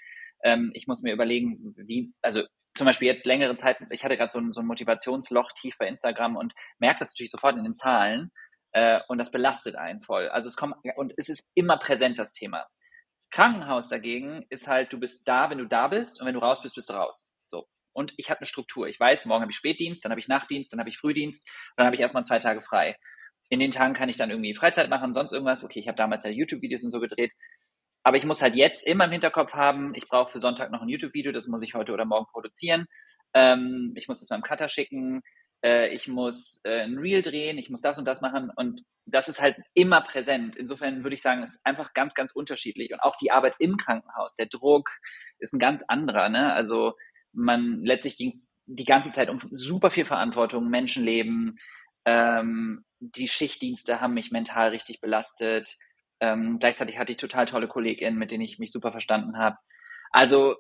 Ähm, 0.43 0.71
ich 0.73 0.87
muss 0.87 1.03
mir 1.03 1.13
überlegen, 1.13 1.73
wie, 1.77 2.13
also 2.21 2.43
zum 2.75 2.85
Beispiel 2.85 3.07
jetzt 3.07 3.25
längere 3.25 3.55
Zeit, 3.55 3.77
ich 3.91 4.03
hatte 4.03 4.17
gerade 4.17 4.31
so, 4.31 4.39
ein, 4.39 4.53
so 4.53 4.61
ein 4.61 4.67
Motivationsloch 4.67 5.51
tief 5.53 5.77
bei 5.77 5.87
Instagram 5.87 6.35
und 6.37 6.53
merke 6.79 6.99
das 6.99 7.13
natürlich 7.13 7.31
sofort 7.31 7.57
in 7.57 7.63
den 7.63 7.73
Zahlen. 7.73 8.31
Äh, 8.71 8.99
und 9.07 9.17
das 9.17 9.31
belastet 9.31 9.75
einen 9.75 10.01
voll. 10.01 10.29
Also 10.29 10.47
es 10.47 10.55
kommt, 10.55 10.75
und 10.95 11.13
es 11.17 11.29
ist 11.29 11.49
immer 11.55 11.77
präsent, 11.77 12.19
das 12.19 12.33
Thema. 12.33 12.67
Krankenhaus 13.31 13.89
dagegen 13.89 14.45
ist 14.49 14.67
halt, 14.67 14.91
du 14.91 14.99
bist 14.99 15.27
da, 15.27 15.49
wenn 15.49 15.59
du 15.59 15.65
da 15.65 15.87
bist 15.87 16.19
und 16.19 16.27
wenn 16.27 16.33
du 16.33 16.39
raus 16.39 16.61
bist, 16.61 16.75
bist 16.75 16.89
du 16.89 16.93
raus. 16.93 17.31
So. 17.47 17.67
Und 17.93 18.13
ich 18.17 18.29
habe 18.29 18.39
eine 18.39 18.47
Struktur. 18.47 18.87
Ich 18.87 18.99
weiß, 18.99 19.25
morgen 19.25 19.41
habe 19.41 19.51
ich 19.51 19.57
Spätdienst, 19.57 20.03
dann 20.03 20.11
habe 20.11 20.19
ich 20.19 20.27
Nachtdienst, 20.27 20.71
dann 20.71 20.79
habe 20.79 20.89
ich 20.89 20.97
Frühdienst, 20.97 21.47
dann 21.77 21.85
habe 21.85 21.95
ich 21.95 22.01
erstmal 22.01 22.23
zwei 22.23 22.39
Tage 22.39 22.61
frei. 22.61 22.95
In 23.49 23.59
den 23.59 23.71
Tagen 23.71 23.93
kann 23.93 24.09
ich 24.09 24.17
dann 24.17 24.29
irgendwie 24.29 24.53
Freizeit 24.53 24.89
machen, 24.89 25.13
sonst 25.13 25.31
irgendwas. 25.31 25.63
Okay, 25.63 25.79
ich 25.79 25.87
habe 25.87 25.97
damals 25.97 26.23
ja 26.23 26.29
YouTube-Videos 26.29 26.83
und 26.83 26.91
so 26.91 26.99
gedreht. 26.99 27.33
Aber 28.03 28.17
ich 28.17 28.25
muss 28.25 28.41
halt 28.41 28.55
jetzt 28.55 28.87
immer 28.87 29.05
im 29.05 29.11
Hinterkopf 29.11 29.53
haben, 29.53 29.93
ich 29.93 30.07
brauche 30.07 30.31
für 30.31 30.39
Sonntag 30.39 30.71
noch 30.71 30.81
ein 30.81 30.89
YouTube-Video, 30.89 31.31
das 31.31 31.47
muss 31.47 31.61
ich 31.61 31.73
heute 31.73 31.93
oder 31.93 32.05
morgen 32.05 32.27
produzieren. 32.31 32.85
Ähm, 33.33 33.93
ich 33.95 34.07
muss 34.07 34.21
das 34.21 34.29
meinem 34.29 34.41
Cutter 34.41 34.69
schicken 34.69 35.21
äh, 35.63 35.93
ich 35.93 36.07
muss 36.07 36.61
äh, 36.63 36.81
ein 36.81 36.97
Reel 36.97 37.21
drehen, 37.21 37.57
ich 37.57 37.69
muss 37.69 37.81
das 37.81 37.99
und 37.99 38.05
das 38.05 38.21
machen 38.21 38.51
und 38.55 38.83
das 39.05 39.27
ist 39.27 39.41
halt 39.41 39.57
immer 39.73 40.01
präsent. 40.01 40.55
Insofern 40.55 41.03
würde 41.03 41.15
ich 41.15 41.21
sagen, 41.21 41.43
es 41.43 41.55
ist 41.55 41.65
einfach 41.65 41.93
ganz, 41.93 42.13
ganz 42.13 42.31
unterschiedlich 42.31 42.93
und 42.93 42.99
auch 43.01 43.15
die 43.15 43.31
Arbeit 43.31 43.55
im 43.59 43.77
Krankenhaus, 43.77 44.35
der 44.35 44.45
Druck 44.45 44.89
ist 45.39 45.53
ein 45.53 45.59
ganz 45.59 45.83
anderer. 45.87 46.29
Ne? 46.29 46.53
Also 46.53 46.93
man 47.33 47.83
letztlich 47.83 48.17
ging 48.17 48.29
es 48.29 48.51
die 48.65 48.85
ganze 48.85 49.11
Zeit 49.11 49.29
um 49.29 49.41
super 49.51 49.91
viel 49.91 50.05
Verantwortung, 50.05 50.69
Menschenleben. 50.69 51.57
Ähm, 52.05 52.85
die 52.99 53.27
Schichtdienste 53.27 54.01
haben 54.01 54.13
mich 54.13 54.31
mental 54.31 54.69
richtig 54.69 55.01
belastet. 55.01 55.77
Ähm, 56.19 56.59
gleichzeitig 56.59 56.97
hatte 56.97 57.11
ich 57.11 57.17
total 57.17 57.45
tolle 57.45 57.67
KollegInnen, 57.67 58.19
mit 58.19 58.31
denen 58.31 58.43
ich 58.43 58.59
mich 58.59 58.71
super 58.71 58.91
verstanden 58.91 59.37
habe. 59.37 59.57
Also 60.11 60.55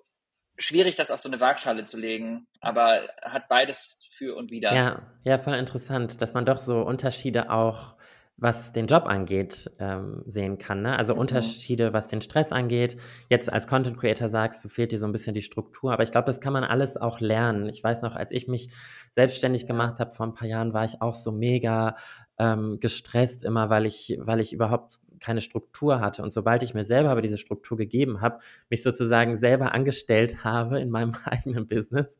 schwierig, 0.59 0.95
das 0.95 1.09
auf 1.09 1.19
so 1.19 1.29
eine 1.29 1.39
Waagschale 1.39 1.85
zu 1.85 1.97
legen, 1.97 2.47
aber 2.61 3.07
hat 3.21 3.47
beides 3.47 3.99
für 4.11 4.35
und 4.35 4.51
wieder. 4.51 4.73
Ja, 4.73 5.01
ja, 5.23 5.39
voll 5.39 5.55
interessant, 5.55 6.21
dass 6.21 6.33
man 6.33 6.45
doch 6.45 6.59
so 6.59 6.81
Unterschiede 6.81 7.49
auch, 7.49 7.95
was 8.35 8.71
den 8.71 8.87
Job 8.87 9.05
angeht, 9.05 9.69
ähm, 9.79 10.23
sehen 10.25 10.57
kann. 10.57 10.81
Ne? 10.81 10.97
Also 10.97 11.13
mhm. 11.13 11.21
Unterschiede, 11.21 11.93
was 11.93 12.07
den 12.07 12.21
Stress 12.21 12.51
angeht. 12.51 12.97
Jetzt 13.29 13.51
als 13.51 13.67
Content 13.67 13.97
Creator 13.97 14.29
sagst 14.29 14.63
du, 14.63 14.69
fehlt 14.69 14.91
dir 14.91 14.99
so 14.99 15.07
ein 15.07 15.11
bisschen 15.11 15.33
die 15.33 15.41
Struktur, 15.41 15.91
aber 15.91 16.03
ich 16.03 16.11
glaube, 16.11 16.27
das 16.27 16.39
kann 16.39 16.53
man 16.53 16.63
alles 16.63 16.95
auch 16.95 17.19
lernen. 17.19 17.67
Ich 17.67 17.83
weiß 17.83 18.01
noch, 18.01 18.15
als 18.15 18.31
ich 18.31 18.47
mich 18.47 18.69
selbstständig 19.11 19.67
gemacht 19.67 19.99
habe 19.99 20.11
vor 20.11 20.25
ein 20.25 20.33
paar 20.33 20.47
Jahren, 20.47 20.73
war 20.73 20.85
ich 20.85 21.01
auch 21.01 21.13
so 21.13 21.31
mega 21.31 21.95
ähm, 22.39 22.79
gestresst 22.79 23.43
immer, 23.43 23.69
weil 23.69 23.85
ich, 23.85 24.17
weil 24.21 24.39
ich 24.39 24.53
überhaupt 24.53 24.99
keine 25.19 25.41
Struktur 25.41 25.99
hatte. 25.99 26.23
Und 26.23 26.31
sobald 26.31 26.63
ich 26.63 26.73
mir 26.73 26.85
selber 26.85 27.09
aber 27.09 27.21
diese 27.21 27.37
Struktur 27.37 27.77
gegeben 27.77 28.21
habe, 28.21 28.39
mich 28.69 28.83
sozusagen 28.83 29.37
selber 29.37 29.73
angestellt 29.73 30.43
habe 30.43 30.79
in 30.79 30.89
meinem 30.89 31.13
eigenen 31.25 31.67
Business, 31.67 32.17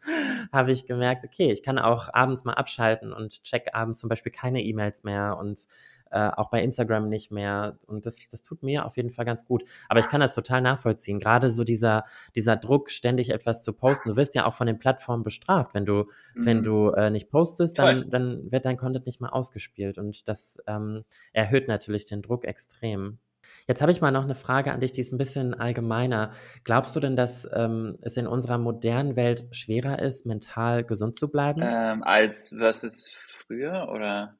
habe 0.52 0.72
ich 0.72 0.86
gemerkt, 0.86 1.26
okay, 1.26 1.52
ich 1.52 1.64
kann 1.64 1.80
auch 1.80 2.14
abends 2.14 2.44
mal 2.44 2.54
abschalten 2.54 3.14
und 3.14 3.44
check 3.44 3.70
abends 3.74 4.00
zum 4.00 4.10
Beispiel 4.10 4.32
keine 4.32 4.62
E-Mails 4.62 5.04
mehr 5.04 5.38
und 5.38 5.68
äh, 6.12 6.30
auch 6.36 6.50
bei 6.50 6.62
Instagram 6.62 7.08
nicht 7.08 7.32
mehr. 7.32 7.78
Und 7.86 8.06
das, 8.06 8.28
das 8.30 8.42
tut 8.42 8.64
mir 8.64 8.86
auf 8.86 8.98
jeden 8.98 9.12
Fall 9.12 9.26
ganz 9.26 9.46
gut. 9.46 9.64
Aber 9.88 10.00
ich 10.00 10.10
kann 10.10 10.22
das 10.22 10.34
total 10.34 10.62
nachvollziehen. 10.62 11.20
Gerade 11.20 11.52
so 11.52 11.64
dieser, 11.64 12.06
dieser 12.36 12.56
Druck, 12.56 12.90
ständig 12.90 13.30
etwas 13.30 13.64
zu 13.64 13.74
posten. 13.74 14.10
Du 14.10 14.16
wirst 14.16 14.36
ja 14.36 14.46
auch 14.46 14.54
von 14.54 14.68
den 14.68 14.80
Plattformen 14.80 15.24
bestraft. 15.24 15.74
Wenn 15.74 15.86
du, 15.86 16.06
mhm. 16.34 16.46
wenn 16.46 16.64
du 16.64 16.90
äh, 16.90 17.10
nicht 17.10 17.30
postest, 17.30 17.78
dann, 17.78 18.10
dann 18.10 18.52
wird 18.52 18.66
dein 18.66 18.78
Content 18.78 19.06
nicht 19.06 19.22
mehr 19.22 19.34
ausgespielt. 19.34 19.98
Und 19.98 20.09
das 20.24 20.58
ähm, 20.68 21.04
erhöht 21.34 21.68
natürlich 21.68 22.06
den 22.06 22.22
Druck 22.22 22.46
extrem. 22.46 23.20
Jetzt 23.68 23.82
habe 23.82 23.92
ich 23.92 24.02
mal 24.02 24.12
noch 24.12 24.24
eine 24.24 24.36
Frage 24.36 24.72
an 24.72 24.80
dich, 24.80 24.92
die 24.92 25.02
ist 25.02 25.14
ein 25.14 25.18
bisschen 25.18 25.54
allgemeiner. 25.54 26.34
Glaubst 26.64 26.96
du 26.96 27.00
denn, 27.00 27.16
dass 27.16 27.48
ähm, 27.54 27.98
es 28.02 28.18
in 28.18 28.28
unserer 28.28 28.58
modernen 28.58 29.16
Welt 29.16 29.48
schwerer 29.52 30.00
ist, 30.00 30.26
mental 30.26 30.84
gesund 30.84 31.16
zu 31.16 31.30
bleiben? 31.30 31.62
Ähm, 31.64 32.04
als 32.04 32.50
versus 32.50 33.10
früher 33.10 33.90
oder? 33.92 34.36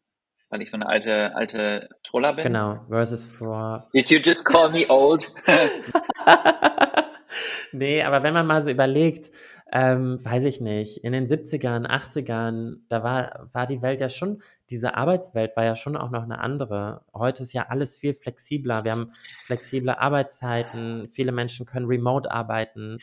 weil 0.50 0.62
ich 0.62 0.72
so 0.72 0.78
eine 0.78 0.88
alte, 0.88 1.36
alte 1.36 1.90
Troller 2.04 2.34
bin. 2.34 2.44
Genau, 2.44 2.86
versus 2.90 3.24
vor. 3.24 3.88
Did 3.94 4.10
you 4.10 4.20
just 4.20 4.46
call 4.46 4.70
me 4.70 4.86
old? 4.90 5.32
nee, 7.72 8.02
aber 8.02 8.24
wenn 8.24 8.34
man 8.34 8.48
mal 8.48 8.64
so 8.64 8.72
überlegt, 8.72 9.32
ähm, 9.72 10.24
weiß 10.24 10.46
ich 10.46 10.62
nicht, 10.62 11.04
in 11.04 11.14
den 11.14 11.28
70ern, 11.28 11.86
80ern, 11.86 12.78
da 12.88 13.04
war, 13.04 13.50
war 13.54 13.68
die 13.68 13.82
Welt 13.82 14.02
ja 14.02 14.10
schon, 14.10 14.42
diese 14.70 14.96
Arbeitswelt 14.96 15.56
war 15.56 15.64
ja 15.64 15.76
schon 15.76 15.96
auch 15.96 16.10
noch 16.10 16.24
eine 16.24 16.40
andere. 16.40 17.02
Heute 17.14 17.44
ist 17.44 17.54
ja 17.54 17.68
alles 17.70 17.96
viel 17.96 18.14
flexibler. 18.14 18.84
Wir 18.84 18.92
haben 18.92 19.14
flexible 19.46 19.92
Arbeitszeiten, 19.92 21.10
viele 21.10 21.32
Menschen 21.32 21.66
können 21.66 21.86
remote 21.86 22.32
arbeiten. 22.32 23.00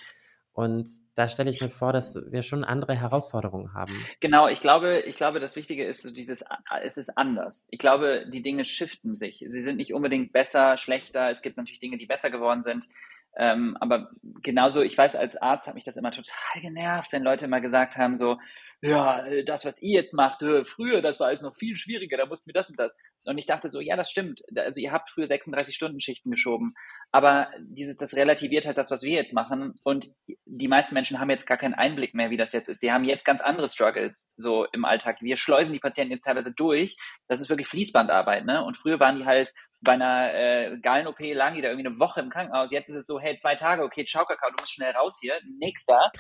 Und 0.53 0.89
da 1.15 1.29
stelle 1.29 1.51
ich 1.51 1.61
mir 1.61 1.69
vor, 1.69 1.93
dass 1.93 2.19
wir 2.31 2.43
schon 2.43 2.65
andere 2.65 2.95
Herausforderungen 2.95 3.75
haben. 3.75 3.93
Genau, 4.21 4.49
ich 4.49 4.61
glaube, 4.61 5.01
ich 5.01 5.15
glaube, 5.15 5.39
das 5.39 5.55
Wichtige 5.55 5.85
ist 5.85 6.03
so 6.03 6.11
dieses, 6.11 6.43
es 6.83 6.97
ist 6.97 7.19
anders. 7.19 7.69
Ich 7.71 7.79
glaube, 7.79 8.25
die 8.27 8.41
Dinge 8.41 8.65
shiften 8.65 9.17
sich. 9.17 9.45
Sie 9.47 9.61
sind 9.61 9.77
nicht 9.77 9.93
unbedingt 9.93 10.33
besser, 10.33 10.79
schlechter. 10.79 11.31
Es 11.31 11.43
gibt 11.43 11.59
natürlich 11.59 11.79
Dinge, 11.79 11.99
die 11.99 12.07
besser 12.07 12.31
geworden 12.31 12.63
sind. 12.63 12.89
Ähm, 13.37 13.77
aber 13.81 14.11
genauso, 14.43 14.83
ich 14.83 14.97
weiß, 14.97 15.15
als 15.17 15.37
Arzt 15.37 15.69
hat 15.69 15.75
mich 15.75 15.85
das 15.85 15.97
immer 15.97 16.11
total 16.11 16.61
genervt, 16.63 17.13
wenn 17.13 17.23
Leute 17.23 17.49
mal 17.49 17.61
gesagt 17.61 17.97
haben, 17.97 18.17
so, 18.17 18.39
ja, 18.83 19.25
äh, 19.27 19.43
das, 19.43 19.65
was 19.65 19.81
ihr 19.81 20.01
jetzt 20.01 20.15
macht, 20.15 20.43
äh, 20.43 20.63
früher, 20.65 21.01
das 21.01 21.19
war 21.19 21.29
alles 21.29 21.41
noch 21.41 21.57
viel 21.57 21.77
schwieriger, 21.77 22.17
da 22.19 22.27
mussten 22.27 22.49
wir 22.49 22.53
das 22.55 22.69
und 22.69 22.79
das. 22.79 22.97
Und 23.25 23.39
ich 23.39 23.47
dachte 23.47 23.71
so, 23.71 23.81
ja, 23.81 23.97
das 23.97 24.11
stimmt. 24.11 24.43
Also 24.55 24.81
ihr 24.81 24.93
habt 24.93 25.09
früher 25.11 25.27
36-Stunden-Schichten 25.27 26.31
geschoben. 26.31 26.75
Aber 27.11 27.51
dieses, 27.59 27.97
das 27.97 28.15
relativiert 28.15 28.67
halt 28.67 28.79
das, 28.79 28.91
was 28.91 29.03
wir 29.03 29.13
jetzt 29.13 29.33
machen. 29.33 29.75
Und 29.83 30.11
die 30.45 30.69
meisten 30.69 30.95
Menschen 30.95 31.19
haben 31.19 31.31
jetzt 31.31 31.47
gar 31.47 31.57
keinen 31.57 31.75
Einblick 31.75 32.15
mehr, 32.15 32.31
wie 32.31 32.37
das 32.37 32.53
jetzt 32.53 32.69
ist. 32.69 32.83
Die 32.83 32.93
haben 32.93 33.05
jetzt 33.05 33.25
ganz 33.25 33.41
andere 33.41 33.69
Struggles 33.69 34.33
so 34.37 34.67
im 34.73 34.85
Alltag. 34.85 35.19
Wir 35.21 35.37
schleusen 35.37 35.73
die 35.73 35.81
Patienten 35.81 36.13
jetzt 36.13 36.25
teilweise 36.25 36.53
durch. 36.53 36.97
Das 37.29 37.41
ist 37.41 37.49
wirklich 37.49 37.69
Fließbandarbeit, 37.69 38.45
ne? 38.45 38.63
Und 38.63 38.77
früher 38.77 39.01
waren 39.01 39.19
die 39.19 39.25
halt 39.25 39.53
bei 39.81 39.93
einer 39.93 40.35
äh, 40.35 40.79
Gallen-OP 40.81 41.21
lang 41.21 41.55
die 41.55 41.63
da 41.63 41.69
irgendwie 41.69 41.87
eine 41.87 41.99
Woche 41.99 42.21
im 42.21 42.31
Krankenhaus. 42.31 42.71
Jetzt 42.73 42.89
ist 42.89 42.97
es 42.97 43.07
so, 43.07 43.21
hey, 43.21 43.37
zwei 43.37 43.55
Tage, 43.55 43.83
okay, 43.83 44.05
ciao, 44.05 44.25
Kakao, 44.25 44.51
du 44.51 44.57
musst 44.61 44.73
schnell 44.73 44.93
raus 44.93 45.19
hier. 45.21 45.35
Nächster. 45.61 46.13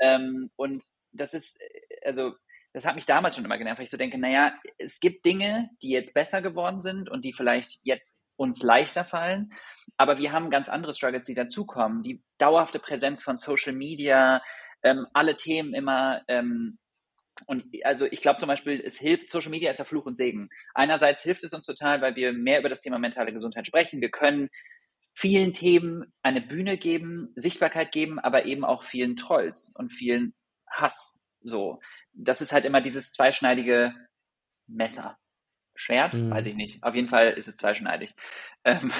Ähm, 0.00 0.50
und 0.56 0.82
das 1.12 1.34
ist, 1.34 1.60
also 2.04 2.34
das 2.72 2.86
hat 2.86 2.94
mich 2.94 3.06
damals 3.06 3.34
schon 3.34 3.44
immer 3.44 3.58
genervt, 3.58 3.78
weil 3.78 3.84
ich 3.84 3.90
so 3.90 3.96
denke, 3.96 4.18
naja, 4.18 4.54
es 4.78 4.98
gibt 5.00 5.26
Dinge, 5.26 5.68
die 5.82 5.90
jetzt 5.90 6.14
besser 6.14 6.40
geworden 6.40 6.80
sind 6.80 7.10
und 7.10 7.24
die 7.24 7.32
vielleicht 7.32 7.80
jetzt 7.84 8.24
uns 8.36 8.62
leichter 8.62 9.04
fallen, 9.04 9.50
aber 9.98 10.18
wir 10.18 10.32
haben 10.32 10.50
ganz 10.50 10.68
andere 10.68 10.94
Struggles, 10.94 11.26
die 11.26 11.34
dazukommen. 11.34 12.02
Die 12.02 12.22
dauerhafte 12.38 12.78
Präsenz 12.78 13.22
von 13.22 13.36
Social 13.36 13.74
Media, 13.74 14.42
ähm, 14.82 15.06
alle 15.12 15.36
Themen 15.36 15.74
immer, 15.74 16.22
ähm, 16.28 16.78
und 17.46 17.64
also 17.84 18.06
ich 18.06 18.20
glaube 18.20 18.38
zum 18.38 18.48
Beispiel, 18.48 18.80
es 18.84 18.98
hilft, 18.98 19.30
Social 19.30 19.50
Media 19.50 19.70
ist 19.70 19.78
ja 19.78 19.84
Fluch 19.84 20.06
und 20.06 20.16
Segen. 20.16 20.48
Einerseits 20.74 21.22
hilft 21.22 21.44
es 21.44 21.52
uns 21.52 21.66
total, 21.66 22.00
weil 22.02 22.14
wir 22.14 22.32
mehr 22.32 22.60
über 22.60 22.68
das 22.68 22.80
Thema 22.80 22.98
mentale 22.98 23.32
Gesundheit 23.32 23.66
sprechen. 23.66 24.00
Wir 24.00 24.10
können 24.10 24.48
vielen 25.14 25.52
Themen 25.52 26.12
eine 26.22 26.40
Bühne 26.40 26.78
geben, 26.78 27.32
Sichtbarkeit 27.36 27.92
geben, 27.92 28.18
aber 28.18 28.46
eben 28.46 28.64
auch 28.64 28.82
vielen 28.82 29.16
Trolls 29.16 29.72
und 29.76 29.92
vielen 29.92 30.34
Hass. 30.70 31.21
So, 31.42 31.80
das 32.12 32.40
ist 32.40 32.52
halt 32.52 32.64
immer 32.64 32.80
dieses 32.80 33.12
zweischneidige 33.12 33.94
Messer. 34.66 35.18
Schwert? 35.74 36.14
Mhm. 36.14 36.30
Weiß 36.30 36.46
ich 36.46 36.54
nicht. 36.54 36.82
Auf 36.82 36.94
jeden 36.94 37.08
Fall 37.08 37.30
ist 37.32 37.48
es 37.48 37.56
zweischneidig. 37.56 38.14
Ähm, 38.64 38.92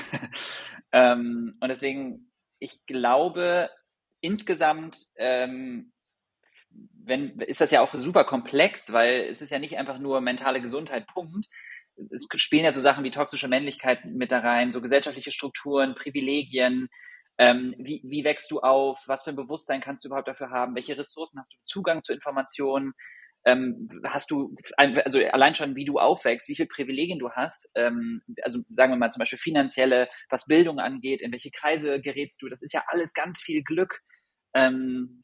ähm, 0.90 1.56
und 1.60 1.68
deswegen, 1.68 2.32
ich 2.58 2.84
glaube, 2.84 3.70
insgesamt 4.20 4.98
ähm, 5.14 5.92
wenn, 7.04 7.38
ist 7.40 7.60
das 7.60 7.70
ja 7.70 7.80
auch 7.80 7.94
super 7.94 8.24
komplex, 8.24 8.92
weil 8.92 9.26
es 9.30 9.42
ist 9.42 9.50
ja 9.50 9.58
nicht 9.58 9.76
einfach 9.76 9.98
nur 9.98 10.20
mentale 10.20 10.60
Gesundheit, 10.60 11.06
Punkt. 11.06 11.46
Es 11.96 12.26
spielen 12.36 12.64
ja 12.64 12.72
so 12.72 12.80
Sachen 12.80 13.04
wie 13.04 13.10
toxische 13.10 13.48
Männlichkeit 13.48 14.04
mit 14.04 14.32
da 14.32 14.40
rein, 14.40 14.72
so 14.72 14.80
gesellschaftliche 14.80 15.30
Strukturen, 15.30 15.94
Privilegien, 15.94 16.88
ähm, 17.38 17.74
wie, 17.78 18.02
wie 18.04 18.24
wächst 18.24 18.50
du 18.50 18.60
auf? 18.60 19.02
Was 19.06 19.24
für 19.24 19.30
ein 19.30 19.36
Bewusstsein 19.36 19.80
kannst 19.80 20.04
du 20.04 20.08
überhaupt 20.08 20.28
dafür 20.28 20.50
haben? 20.50 20.74
Welche 20.74 20.96
Ressourcen 20.96 21.38
hast 21.38 21.54
du 21.54 21.58
Zugang 21.64 22.02
zu 22.02 22.12
Informationen? 22.12 22.92
Ähm, 23.44 23.88
hast 24.04 24.30
du, 24.30 24.54
also 24.76 25.18
allein 25.18 25.54
schon, 25.54 25.74
wie 25.74 25.84
du 25.84 25.98
aufwächst, 25.98 26.48
wie 26.48 26.54
viele 26.54 26.68
Privilegien 26.68 27.18
du 27.18 27.30
hast, 27.32 27.70
ähm, 27.74 28.22
also 28.42 28.60
sagen 28.68 28.92
wir 28.92 28.96
mal 28.96 29.10
zum 29.10 29.18
Beispiel 29.18 29.38
finanzielle, 29.38 30.08
was 30.30 30.46
Bildung 30.46 30.78
angeht, 30.78 31.20
in 31.20 31.32
welche 31.32 31.50
Kreise 31.50 32.00
gerätst 32.00 32.40
du, 32.40 32.48
das 32.48 32.62
ist 32.62 32.72
ja 32.72 32.84
alles 32.86 33.14
ganz 33.14 33.42
viel 33.42 33.64
Glück, 33.64 34.00
ähm, 34.54 35.22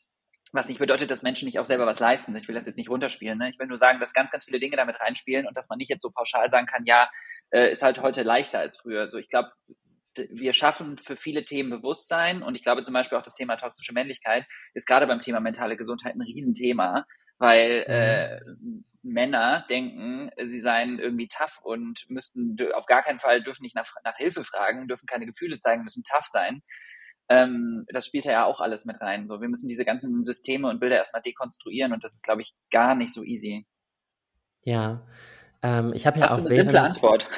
was 0.53 0.69
nicht 0.69 0.79
bedeutet, 0.79 1.11
dass 1.11 1.23
Menschen 1.23 1.47
nicht 1.47 1.59
auch 1.59 1.67
selber 1.67 1.87
was 1.87 2.00
leisten. 2.00 2.35
Ich 2.35 2.49
will 2.49 2.55
das 2.55 2.67
jetzt 2.67 2.79
nicht 2.79 2.91
runterspielen. 2.91 3.38
Ne? 3.38 3.50
Ich 3.50 3.59
will 3.59 3.67
nur 3.67 3.77
sagen, 3.77 4.00
dass 4.00 4.15
ganz, 4.15 4.31
ganz 4.31 4.47
viele 4.47 4.59
Dinge 4.59 4.77
damit 4.77 4.99
reinspielen 4.99 5.47
und 5.47 5.57
dass 5.57 5.69
man 5.69 5.77
nicht 5.77 5.91
jetzt 5.91 6.03
so 6.03 6.11
pauschal 6.11 6.50
sagen 6.50 6.67
kann, 6.67 6.85
ja, 6.87 7.11
äh, 7.50 7.71
ist 7.71 7.83
halt 7.83 8.00
heute 8.00 8.23
leichter 8.23 8.59
als 8.59 8.79
früher. 8.79 9.09
So, 9.09 9.19
ich 9.19 9.29
glaube, 9.29 9.53
wir 10.31 10.53
schaffen 10.53 10.99
für 10.99 11.17
viele 11.17 11.45
Themen 11.45 11.71
Bewusstsein 11.71 12.43
und 12.43 12.55
ich 12.55 12.63
glaube 12.63 12.83
zum 12.83 12.95
Beispiel 12.95 13.19
auch 13.19 13.23
das 13.23 13.35
Thema 13.35 13.57
toxische 13.57 13.93
Männlichkeit 13.93 14.47
ist 14.75 14.87
gerade 14.87 15.07
beim 15.07 15.21
Thema 15.21 15.41
mentale 15.41 15.77
Gesundheit 15.77 16.15
ein 16.15 16.23
Riesenthema, 16.23 17.05
weil 17.39 17.85
mhm. 17.87 17.93
äh, 17.93 18.41
Männer 19.03 19.65
denken, 19.71 20.31
sie 20.45 20.61
seien 20.61 20.99
irgendwie 20.99 21.29
tough 21.29 21.61
und 21.63 22.05
müssten 22.09 22.57
auf 22.75 22.87
gar 22.87 23.03
keinen 23.03 23.19
Fall 23.19 23.43
dürfen 23.43 23.63
nicht 23.63 23.77
nach, 23.77 23.87
nach 24.05 24.17
Hilfe 24.17 24.45
fragen, 24.45 24.89
dürfen 24.89 25.07
keine 25.07 25.27
Gefühle 25.27 25.59
zeigen, 25.59 25.85
müssen 25.85 26.03
tough 26.05 26.27
sein. 26.27 26.63
Ähm, 27.31 27.85
das 27.93 28.07
spielt 28.07 28.25
ja 28.25 28.45
auch 28.45 28.61
alles 28.61 28.85
mit 28.85 29.01
rein. 29.01 29.27
So, 29.27 29.41
wir 29.41 29.49
müssen 29.49 29.69
diese 29.69 29.85
ganzen 29.85 30.25
Systeme 30.25 30.69
und 30.69 30.81
Bilder 30.81 30.97
erstmal 30.97 31.23
dekonstruieren 31.23 31.93
und 31.93 32.05
das 32.05 32.15
ist, 32.15 32.25
glaube 32.25 32.43
ich, 32.43 32.55
gar 32.71 32.95
nicht 32.95 33.13
so 33.13 33.23
easy. 33.23 33.67
Ja, 34.65 35.07
ähm, 35.63 35.93
ich 35.95 36.07
habe 36.07 36.19
ja 36.19 36.25
Hast 36.25 36.33
auch 36.33 36.39
du 36.39 36.47
eine 36.47 36.55
simple 36.55 36.81
Antwort. 36.81 37.29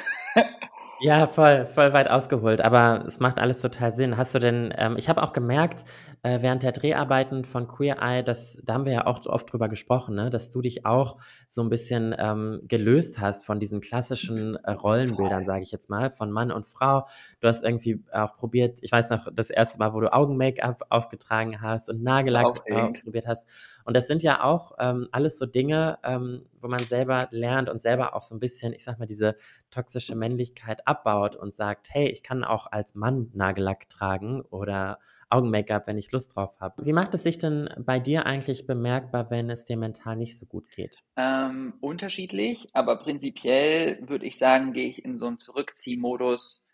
Ja, 1.03 1.25
voll, 1.25 1.65
voll 1.65 1.93
weit 1.93 2.07
ausgeholt, 2.11 2.61
aber 2.61 3.03
es 3.07 3.19
macht 3.19 3.39
alles 3.39 3.59
total 3.59 3.91
Sinn. 3.95 4.17
Hast 4.17 4.35
du 4.35 4.39
denn, 4.39 4.71
ähm, 4.77 4.97
ich 4.97 5.09
habe 5.09 5.23
auch 5.23 5.33
gemerkt, 5.33 5.83
äh, 6.23 6.41
während 6.41 6.61
der 6.61 6.71
Dreharbeiten 6.71 7.45
von 7.45 7.67
Queer 7.67 7.97
Eye, 7.99 8.23
das, 8.23 8.57
da 8.63 8.75
haben 8.75 8.85
wir 8.85 8.93
ja 8.93 9.07
auch 9.07 9.25
oft 9.25 9.51
drüber 9.51 9.69
gesprochen, 9.69 10.15
ne, 10.15 10.29
dass 10.29 10.51
du 10.51 10.61
dich 10.61 10.85
auch 10.85 11.17
so 11.47 11.63
ein 11.63 11.69
bisschen 11.69 12.15
ähm, 12.17 12.61
gelöst 12.67 13.19
hast 13.19 13.45
von 13.45 13.59
diesen 13.59 13.81
klassischen 13.81 14.55
äh, 14.55 14.71
Rollenbildern, 14.71 15.45
sage 15.45 15.63
ich 15.63 15.71
jetzt 15.71 15.89
mal, 15.89 16.11
von 16.11 16.31
Mann 16.31 16.51
und 16.51 16.67
Frau. 16.67 17.07
Du 17.39 17.47
hast 17.47 17.63
irgendwie 17.63 18.03
auch 18.11 18.37
probiert, 18.37 18.77
ich 18.81 18.91
weiß 18.91 19.09
noch, 19.09 19.29
das 19.33 19.49
erste 19.49 19.79
Mal, 19.79 19.93
wo 19.93 19.99
du 19.99 20.13
Augen-Make-up 20.13 20.85
aufgetragen 20.89 21.59
hast 21.59 21.89
und 21.89 22.03
Nagellack 22.03 22.61
ausprobiert 22.71 23.27
hast. 23.27 23.43
Und 23.83 23.97
das 23.97 24.05
sind 24.05 24.21
ja 24.21 24.43
auch 24.43 24.73
ähm, 24.77 25.07
alles 25.11 25.39
so 25.39 25.47
Dinge, 25.47 25.97
ähm, 26.03 26.45
wo 26.61 26.67
man 26.67 26.79
selber 26.79 27.29
lernt 27.31 27.67
und 27.67 27.81
selber 27.81 28.15
auch 28.15 28.21
so 28.21 28.35
ein 28.35 28.39
bisschen, 28.39 28.73
ich 28.73 28.83
sag 28.83 28.99
mal, 28.99 29.07
diese 29.07 29.35
toxische 29.71 30.15
Männlichkeit 30.15 30.87
abbaut 30.87 31.35
und 31.35 31.51
sagt, 31.51 31.87
hey, 31.89 32.07
ich 32.09 32.21
kann 32.21 32.43
auch 32.43 32.67
als 32.71 32.93
Mann 32.93 33.31
Nagellack 33.33 33.89
tragen 33.89 34.41
oder 34.51 34.99
Augen-Make-up, 35.31 35.87
wenn 35.87 35.97
ich 35.97 36.11
Lust 36.11 36.35
drauf 36.35 36.53
habe. 36.59 36.85
Wie 36.85 36.93
macht 36.93 37.13
es 37.13 37.23
sich 37.23 37.37
denn 37.37 37.69
bei 37.77 37.99
dir 37.99 38.25
eigentlich 38.25 38.67
bemerkbar, 38.67 39.31
wenn 39.31 39.49
es 39.49 39.63
dir 39.63 39.77
mental 39.77 40.15
nicht 40.15 40.37
so 40.37 40.45
gut 40.45 40.69
geht? 40.71 40.97
Ähm, 41.15 41.73
unterschiedlich, 41.81 42.69
aber 42.73 42.97
prinzipiell 42.97 43.97
würde 44.07 44.25
ich 44.25 44.37
sagen, 44.37 44.73
gehe 44.73 44.89
ich 44.89 45.03
in 45.03 45.15
so 45.15 45.27
einen 45.27 45.37
Zurückziehmodus 45.37 46.65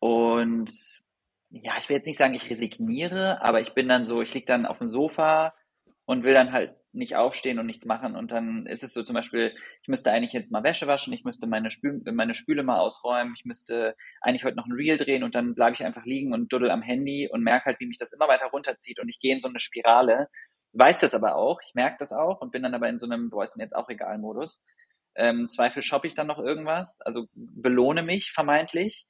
und 0.00 0.70
ja, 1.50 1.72
ich 1.78 1.88
will 1.88 1.96
jetzt 1.96 2.06
nicht 2.06 2.18
sagen, 2.18 2.34
ich 2.34 2.50
resigniere, 2.50 3.42
aber 3.42 3.60
ich 3.60 3.74
bin 3.74 3.88
dann 3.88 4.06
so, 4.06 4.22
ich 4.22 4.34
liege 4.34 4.46
dann 4.46 4.66
auf 4.66 4.78
dem 4.78 4.88
Sofa 4.88 5.54
und 6.04 6.24
will 6.24 6.34
dann 6.34 6.52
halt 6.52 6.74
nicht 6.94 7.16
aufstehen 7.16 7.58
und 7.58 7.66
nichts 7.66 7.86
machen. 7.86 8.16
Und 8.16 8.32
dann 8.32 8.66
ist 8.66 8.82
es 8.82 8.94
so 8.94 9.02
zum 9.02 9.14
Beispiel, 9.14 9.54
ich 9.82 9.88
müsste 9.88 10.12
eigentlich 10.12 10.32
jetzt 10.32 10.50
mal 10.50 10.62
Wäsche 10.62 10.86
waschen, 10.86 11.12
ich 11.12 11.24
müsste 11.24 11.46
meine, 11.46 11.70
Spül 11.70 12.00
meine 12.12 12.34
Spüle 12.34 12.62
mal 12.62 12.78
ausräumen, 12.78 13.34
ich 13.36 13.44
müsste 13.44 13.96
eigentlich 14.20 14.44
heute 14.44 14.56
noch 14.56 14.66
ein 14.66 14.72
Reel 14.72 14.96
drehen 14.96 15.24
und 15.24 15.34
dann 15.34 15.54
bleibe 15.54 15.74
ich 15.74 15.84
einfach 15.84 16.04
liegen 16.04 16.32
und 16.32 16.52
duddel 16.52 16.70
am 16.70 16.82
Handy 16.82 17.28
und 17.30 17.42
merke 17.42 17.66
halt, 17.66 17.80
wie 17.80 17.86
mich 17.86 17.98
das 17.98 18.12
immer 18.12 18.28
weiter 18.28 18.46
runterzieht 18.46 19.00
und 19.00 19.08
ich 19.08 19.18
gehe 19.18 19.34
in 19.34 19.40
so 19.40 19.48
eine 19.48 19.58
Spirale. 19.58 20.28
Weiß 20.72 20.98
das 20.98 21.14
aber 21.14 21.36
auch, 21.36 21.60
ich 21.62 21.74
merke 21.74 21.96
das 21.98 22.12
auch 22.12 22.40
und 22.40 22.50
bin 22.50 22.62
dann 22.62 22.74
aber 22.74 22.88
in 22.88 22.98
so 22.98 23.06
einem, 23.06 23.30
boah, 23.30 23.44
ist 23.44 23.56
mir 23.56 23.62
jetzt 23.64 23.76
auch 23.76 23.88
egal 23.88 24.18
Modus. 24.18 24.64
Ähm, 25.16 25.48
Zweifel 25.48 25.82
shoppe 25.82 26.06
ich 26.06 26.14
dann 26.14 26.26
noch 26.26 26.38
irgendwas, 26.38 27.00
also 27.02 27.28
belohne 27.34 28.02
mich 28.02 28.32
vermeintlich. 28.32 29.06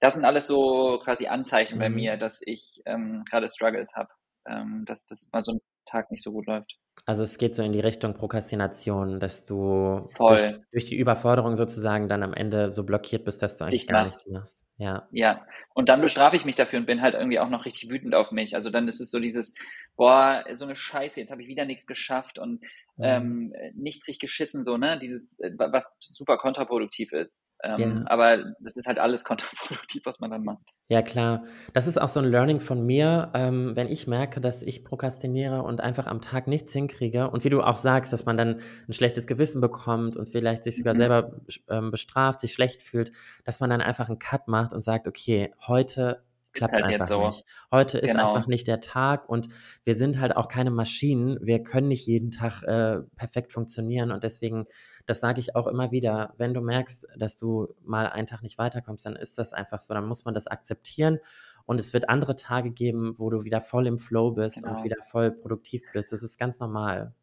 Das 0.00 0.14
sind 0.14 0.24
alles 0.24 0.46
so 0.46 1.00
quasi 1.02 1.26
Anzeichen 1.26 1.76
mhm. 1.76 1.80
bei 1.80 1.90
mir, 1.90 2.16
dass 2.16 2.40
ich 2.44 2.80
ähm, 2.86 3.24
gerade 3.28 3.48
Struggles 3.48 3.94
habe, 3.96 4.10
ähm, 4.46 4.84
dass 4.86 5.06
das 5.06 5.30
mal 5.32 5.40
so 5.40 5.54
ein 5.54 5.60
Tag 5.84 6.10
nicht 6.10 6.22
so 6.22 6.32
gut 6.32 6.46
läuft. 6.46 6.78
Also 7.06 7.22
es 7.22 7.38
geht 7.38 7.56
so 7.56 7.62
in 7.62 7.72
die 7.72 7.80
Richtung 7.80 8.14
Prokrastination, 8.14 9.20
dass 9.20 9.44
du 9.44 10.00
durch, 10.18 10.52
durch, 10.70 10.84
die 10.84 10.96
Überforderung 10.96 11.56
sozusagen 11.56 12.08
dann 12.08 12.22
am 12.22 12.34
Ende 12.34 12.72
so 12.72 12.84
blockiert 12.84 13.24
bist, 13.24 13.42
dass 13.42 13.56
du 13.56 13.64
eigentlich 13.64 13.88
gar 13.88 14.04
nichts 14.04 14.26
machst. 14.26 14.64
Ja. 14.76 15.08
Ja. 15.10 15.46
Und 15.74 15.88
dann 15.88 16.00
bestrafe 16.00 16.36
ich 16.36 16.44
mich 16.44 16.56
dafür 16.56 16.78
und 16.78 16.86
bin 16.86 17.02
halt 17.02 17.14
irgendwie 17.14 17.38
auch 17.38 17.48
noch 17.48 17.64
richtig 17.64 17.90
wütend 17.90 18.14
auf 18.14 18.32
mich. 18.32 18.54
Also 18.54 18.70
dann 18.70 18.88
ist 18.88 19.00
es 19.00 19.10
so 19.10 19.20
dieses, 19.20 19.54
boah, 19.96 20.44
so 20.54 20.64
eine 20.64 20.76
Scheiße, 20.76 21.20
jetzt 21.20 21.30
habe 21.30 21.42
ich 21.42 21.48
wieder 21.48 21.64
nichts 21.64 21.86
geschafft 21.86 22.38
und 22.38 22.62
mhm. 22.96 23.04
ähm, 23.04 23.52
nichts 23.74 24.08
richtig 24.08 24.20
geschissen, 24.20 24.64
so, 24.64 24.78
ne? 24.78 24.98
Dieses, 24.98 25.38
äh, 25.40 25.52
was 25.56 25.96
super 26.00 26.38
kontraproduktiv 26.38 27.12
ist. 27.12 27.46
Ähm, 27.62 27.78
ja. 27.78 28.02
Aber 28.06 28.44
das 28.60 28.76
ist 28.76 28.86
halt 28.86 28.98
alles 28.98 29.24
kontraproduktiv, 29.24 30.02
was 30.06 30.20
man 30.20 30.30
dann 30.30 30.44
macht. 30.44 30.64
Ja, 30.88 31.02
klar. 31.02 31.44
Das 31.74 31.86
ist 31.86 32.00
auch 32.00 32.08
so 32.08 32.20
ein 32.20 32.26
Learning 32.26 32.60
von 32.60 32.84
mir, 32.84 33.30
ähm, 33.34 33.76
wenn 33.76 33.88
ich 33.88 34.06
merke, 34.06 34.40
dass 34.40 34.62
ich 34.62 34.84
prokrastiniere 34.84 35.62
und 35.62 35.80
einfach 35.80 36.06
am 36.06 36.20
Tag 36.20 36.46
nichts 36.46 36.72
hinkriege. 36.72 36.89
Und 36.98 37.44
wie 37.44 37.50
du 37.50 37.62
auch 37.62 37.76
sagst, 37.76 38.12
dass 38.12 38.24
man 38.24 38.36
dann 38.36 38.60
ein 38.88 38.92
schlechtes 38.92 39.26
Gewissen 39.26 39.60
bekommt 39.60 40.16
und 40.16 40.28
vielleicht 40.28 40.64
sich 40.64 40.76
sogar 40.76 40.94
mhm. 40.94 40.98
selber 40.98 41.32
ähm, 41.68 41.90
bestraft, 41.90 42.40
sich 42.40 42.52
schlecht 42.52 42.82
fühlt, 42.82 43.12
dass 43.44 43.60
man 43.60 43.70
dann 43.70 43.80
einfach 43.80 44.08
einen 44.08 44.18
Cut 44.18 44.48
macht 44.48 44.72
und 44.72 44.82
sagt, 44.82 45.06
okay, 45.06 45.52
heute 45.66 46.22
klappt 46.52 46.74
halt 46.74 46.84
einfach 46.84 47.06
so. 47.06 47.26
nicht. 47.26 47.44
Heute 47.70 47.98
ist 47.98 48.12
genau. 48.12 48.34
einfach 48.34 48.46
nicht 48.46 48.66
der 48.66 48.80
Tag 48.80 49.28
und 49.28 49.48
wir 49.84 49.94
sind 49.94 50.20
halt 50.20 50.36
auch 50.36 50.48
keine 50.48 50.70
Maschinen. 50.70 51.38
Wir 51.40 51.62
können 51.62 51.88
nicht 51.88 52.06
jeden 52.06 52.30
Tag 52.30 52.62
äh, 52.62 53.00
perfekt 53.16 53.52
funktionieren 53.52 54.10
und 54.10 54.24
deswegen, 54.24 54.66
das 55.06 55.20
sage 55.20 55.40
ich 55.40 55.54
auch 55.54 55.66
immer 55.66 55.92
wieder, 55.92 56.34
wenn 56.38 56.54
du 56.54 56.60
merkst, 56.60 57.06
dass 57.16 57.36
du 57.36 57.68
mal 57.84 58.08
einen 58.08 58.26
Tag 58.26 58.42
nicht 58.42 58.58
weiterkommst, 58.58 59.06
dann 59.06 59.16
ist 59.16 59.38
das 59.38 59.52
einfach 59.52 59.80
so, 59.80 59.94
dann 59.94 60.06
muss 60.06 60.24
man 60.24 60.34
das 60.34 60.46
akzeptieren 60.46 61.18
und 61.66 61.80
es 61.80 61.92
wird 61.92 62.08
andere 62.08 62.36
Tage 62.36 62.70
geben, 62.70 63.18
wo 63.18 63.30
du 63.30 63.44
wieder 63.44 63.60
voll 63.60 63.86
im 63.86 63.98
Flow 63.98 64.32
bist 64.32 64.56
genau. 64.56 64.76
und 64.76 64.84
wieder 64.84 65.02
voll 65.10 65.30
produktiv 65.30 65.82
bist. 65.92 66.12
Das 66.12 66.22
ist 66.22 66.38
ganz 66.38 66.60
normal. 66.60 67.14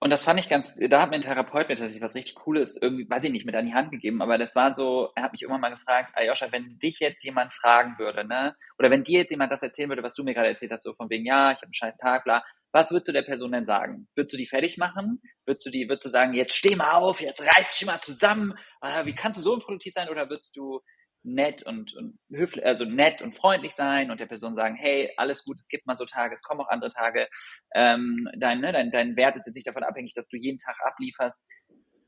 Und 0.00 0.10
das 0.10 0.22
fand 0.22 0.38
ich 0.38 0.48
ganz, 0.48 0.78
da 0.88 1.02
hat 1.02 1.10
mir 1.10 1.16
ein 1.16 1.22
Therapeut 1.22 1.68
mir 1.68 1.74
tatsächlich 1.74 2.02
was 2.02 2.14
richtig 2.14 2.36
Cooles 2.36 2.80
irgendwie, 2.80 3.10
weiß 3.10 3.24
ich 3.24 3.32
nicht, 3.32 3.44
mit 3.44 3.56
an 3.56 3.66
die 3.66 3.74
Hand 3.74 3.90
gegeben, 3.90 4.22
aber 4.22 4.38
das 4.38 4.54
war 4.54 4.72
so, 4.72 5.10
er 5.16 5.24
hat 5.24 5.32
mich 5.32 5.42
immer 5.42 5.58
mal 5.58 5.70
gefragt, 5.70 6.12
Ayosha, 6.14 6.52
wenn 6.52 6.78
dich 6.78 7.00
jetzt 7.00 7.24
jemand 7.24 7.52
fragen 7.52 7.98
würde, 7.98 8.24
ne, 8.24 8.54
oder 8.78 8.92
wenn 8.92 9.02
dir 9.02 9.20
jetzt 9.20 9.30
jemand 9.30 9.50
das 9.50 9.62
erzählen 9.62 9.88
würde, 9.88 10.04
was 10.04 10.14
du 10.14 10.22
mir 10.22 10.34
gerade 10.34 10.50
erzählt 10.50 10.70
hast, 10.70 10.84
so 10.84 10.94
von 10.94 11.10
wegen, 11.10 11.26
ja, 11.26 11.50
ich 11.50 11.56
habe 11.56 11.66
einen 11.66 11.74
scheiß 11.74 11.96
Tag, 11.96 12.22
bla, 12.22 12.44
was 12.70 12.92
würdest 12.92 13.08
du 13.08 13.12
der 13.12 13.22
Person 13.22 13.50
denn 13.50 13.64
sagen? 13.64 14.06
Würdest 14.14 14.32
du 14.34 14.36
die 14.36 14.46
fertig 14.46 14.78
machen? 14.78 15.20
Würdest 15.46 15.66
du 15.66 15.70
die, 15.70 15.88
würdest 15.88 16.04
du 16.04 16.10
sagen, 16.10 16.32
jetzt 16.34 16.54
steh 16.54 16.76
mal 16.76 16.92
auf, 16.92 17.20
jetzt 17.20 17.40
reiß 17.40 17.76
dich 17.76 17.86
mal 17.86 17.98
zusammen, 18.00 18.54
ah, 18.80 19.04
wie 19.04 19.14
kannst 19.14 19.38
du 19.38 19.42
so 19.42 19.54
unproduktiv 19.54 19.94
sein, 19.94 20.08
oder 20.10 20.28
würdest 20.28 20.56
du 20.56 20.80
nett 21.22 21.62
und, 21.62 21.94
und 21.94 22.18
höflich, 22.30 22.64
also 22.64 22.84
nett 22.84 23.22
und 23.22 23.36
freundlich 23.36 23.74
sein 23.74 24.10
und 24.10 24.20
der 24.20 24.26
Person 24.26 24.54
sagen, 24.54 24.76
hey, 24.76 25.12
alles 25.16 25.44
gut, 25.44 25.58
es 25.58 25.68
gibt 25.68 25.86
mal 25.86 25.96
so 25.96 26.04
Tage, 26.04 26.34
es 26.34 26.42
kommen 26.42 26.60
auch 26.60 26.68
andere 26.68 26.90
Tage. 26.90 27.28
Ähm, 27.74 28.28
dein, 28.38 28.60
ne, 28.60 28.72
dein, 28.72 28.90
dein 28.90 29.16
Wert 29.16 29.36
ist 29.36 29.46
jetzt 29.46 29.56
nicht 29.56 29.66
davon 29.66 29.84
abhängig, 29.84 30.14
dass 30.14 30.28
du 30.28 30.36
jeden 30.36 30.58
Tag 30.58 30.76
ablieferst. 30.84 31.46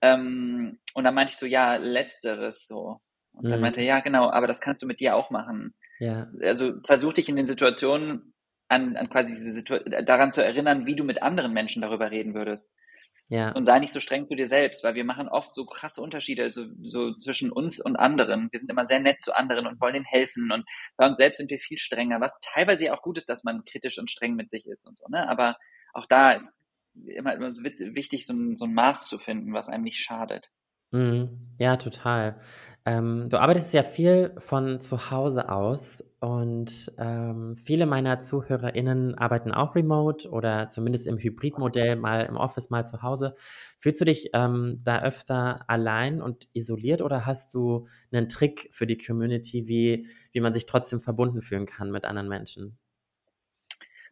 Ähm, 0.02 0.78
und 0.94 1.04
dann 1.04 1.14
meinte 1.14 1.32
ich 1.32 1.38
so, 1.38 1.46
ja, 1.46 1.76
letzteres 1.76 2.66
so. 2.66 3.00
Und 3.32 3.44
mhm. 3.44 3.48
dann 3.50 3.60
meinte 3.60 3.80
er, 3.80 3.86
ja, 3.86 4.00
genau, 4.00 4.30
aber 4.30 4.46
das 4.46 4.60
kannst 4.60 4.82
du 4.82 4.86
mit 4.86 5.00
dir 5.00 5.14
auch 5.14 5.30
machen. 5.30 5.74
Ja. 5.98 6.26
Also 6.42 6.74
versuch 6.84 7.12
dich 7.12 7.28
in 7.28 7.36
den 7.36 7.46
Situationen 7.46 8.34
an, 8.68 8.96
an 8.96 9.10
quasi 9.10 9.32
diese 9.32 9.52
Situation, 9.52 10.04
daran 10.04 10.32
zu 10.32 10.44
erinnern, 10.44 10.86
wie 10.86 10.96
du 10.96 11.04
mit 11.04 11.22
anderen 11.22 11.52
Menschen 11.52 11.82
darüber 11.82 12.10
reden 12.10 12.34
würdest. 12.34 12.72
Ja. 13.30 13.52
Und 13.52 13.64
sei 13.64 13.78
nicht 13.78 13.92
so 13.92 14.00
streng 14.00 14.26
zu 14.26 14.34
dir 14.34 14.48
selbst, 14.48 14.82
weil 14.82 14.96
wir 14.96 15.04
machen 15.04 15.28
oft 15.28 15.54
so 15.54 15.64
krasse 15.64 16.02
Unterschiede 16.02 16.50
so, 16.50 16.66
so 16.82 17.14
zwischen 17.14 17.52
uns 17.52 17.80
und 17.80 17.94
anderen. 17.94 18.48
Wir 18.50 18.58
sind 18.58 18.70
immer 18.70 18.86
sehr 18.86 18.98
nett 18.98 19.22
zu 19.22 19.36
anderen 19.36 19.68
und 19.68 19.80
wollen 19.80 19.94
ihnen 19.94 20.04
helfen. 20.04 20.50
Und 20.50 20.64
bei 20.96 21.06
uns 21.06 21.16
selbst 21.16 21.38
sind 21.38 21.48
wir 21.48 21.60
viel 21.60 21.78
strenger, 21.78 22.20
was 22.20 22.36
teilweise 22.40 22.92
auch 22.92 23.02
gut 23.02 23.18
ist, 23.18 23.28
dass 23.28 23.44
man 23.44 23.64
kritisch 23.64 24.00
und 24.00 24.10
streng 24.10 24.34
mit 24.34 24.50
sich 24.50 24.66
ist 24.66 24.84
und 24.84 24.98
so. 24.98 25.06
Ne? 25.08 25.28
Aber 25.28 25.56
auch 25.92 26.06
da 26.06 26.32
ist 26.32 26.56
immer, 27.06 27.34
immer 27.34 27.54
so 27.54 27.62
wichtig, 27.62 28.26
so 28.26 28.32
ein, 28.32 28.56
so 28.56 28.64
ein 28.64 28.74
Maß 28.74 29.06
zu 29.06 29.16
finden, 29.18 29.52
was 29.52 29.68
einem 29.68 29.84
nicht 29.84 29.98
schadet. 29.98 30.50
Mhm. 30.90 31.54
Ja, 31.58 31.76
total. 31.76 32.40
Ähm, 32.86 33.28
du 33.28 33.38
arbeitest 33.38 33.74
ja 33.74 33.82
viel 33.82 34.34
von 34.38 34.80
zu 34.80 35.10
Hause 35.10 35.50
aus 35.50 36.02
und 36.20 36.90
ähm, 36.98 37.56
viele 37.56 37.84
meiner 37.84 38.20
ZuhörerInnen 38.20 39.16
arbeiten 39.16 39.52
auch 39.52 39.74
remote 39.74 40.30
oder 40.30 40.70
zumindest 40.70 41.06
im 41.06 41.18
Hybridmodell, 41.18 41.96
mal 41.96 42.24
im 42.24 42.36
Office, 42.36 42.70
mal 42.70 42.86
zu 42.86 43.02
Hause. 43.02 43.36
Fühlst 43.78 44.00
du 44.00 44.06
dich 44.06 44.30
ähm, 44.32 44.80
da 44.82 45.02
öfter 45.02 45.64
allein 45.68 46.22
und 46.22 46.48
isoliert 46.54 47.02
oder 47.02 47.26
hast 47.26 47.52
du 47.52 47.86
einen 48.12 48.28
Trick 48.30 48.68
für 48.72 48.86
die 48.86 48.98
Community, 48.98 49.68
wie, 49.68 50.06
wie 50.32 50.40
man 50.40 50.54
sich 50.54 50.64
trotzdem 50.64 51.00
verbunden 51.00 51.42
fühlen 51.42 51.66
kann 51.66 51.90
mit 51.90 52.06
anderen 52.06 52.28
Menschen? 52.28 52.78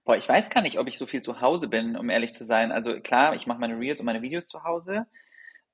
Boah, 0.04 0.16
ich 0.16 0.28
weiß 0.28 0.50
gar 0.50 0.62
nicht, 0.62 0.78
ob 0.78 0.88
ich 0.88 0.96
so 0.96 1.06
viel 1.06 1.20
zu 1.22 1.40
Hause 1.42 1.68
bin, 1.68 1.96
um 1.96 2.08
ehrlich 2.08 2.32
zu 2.32 2.44
sein. 2.44 2.72
Also 2.72 2.98
klar, 3.00 3.34
ich 3.34 3.46
mache 3.46 3.60
meine 3.60 3.78
Reels 3.78 4.00
und 4.00 4.06
meine 4.06 4.22
Videos 4.22 4.48
zu 4.48 4.64
Hause. 4.64 5.06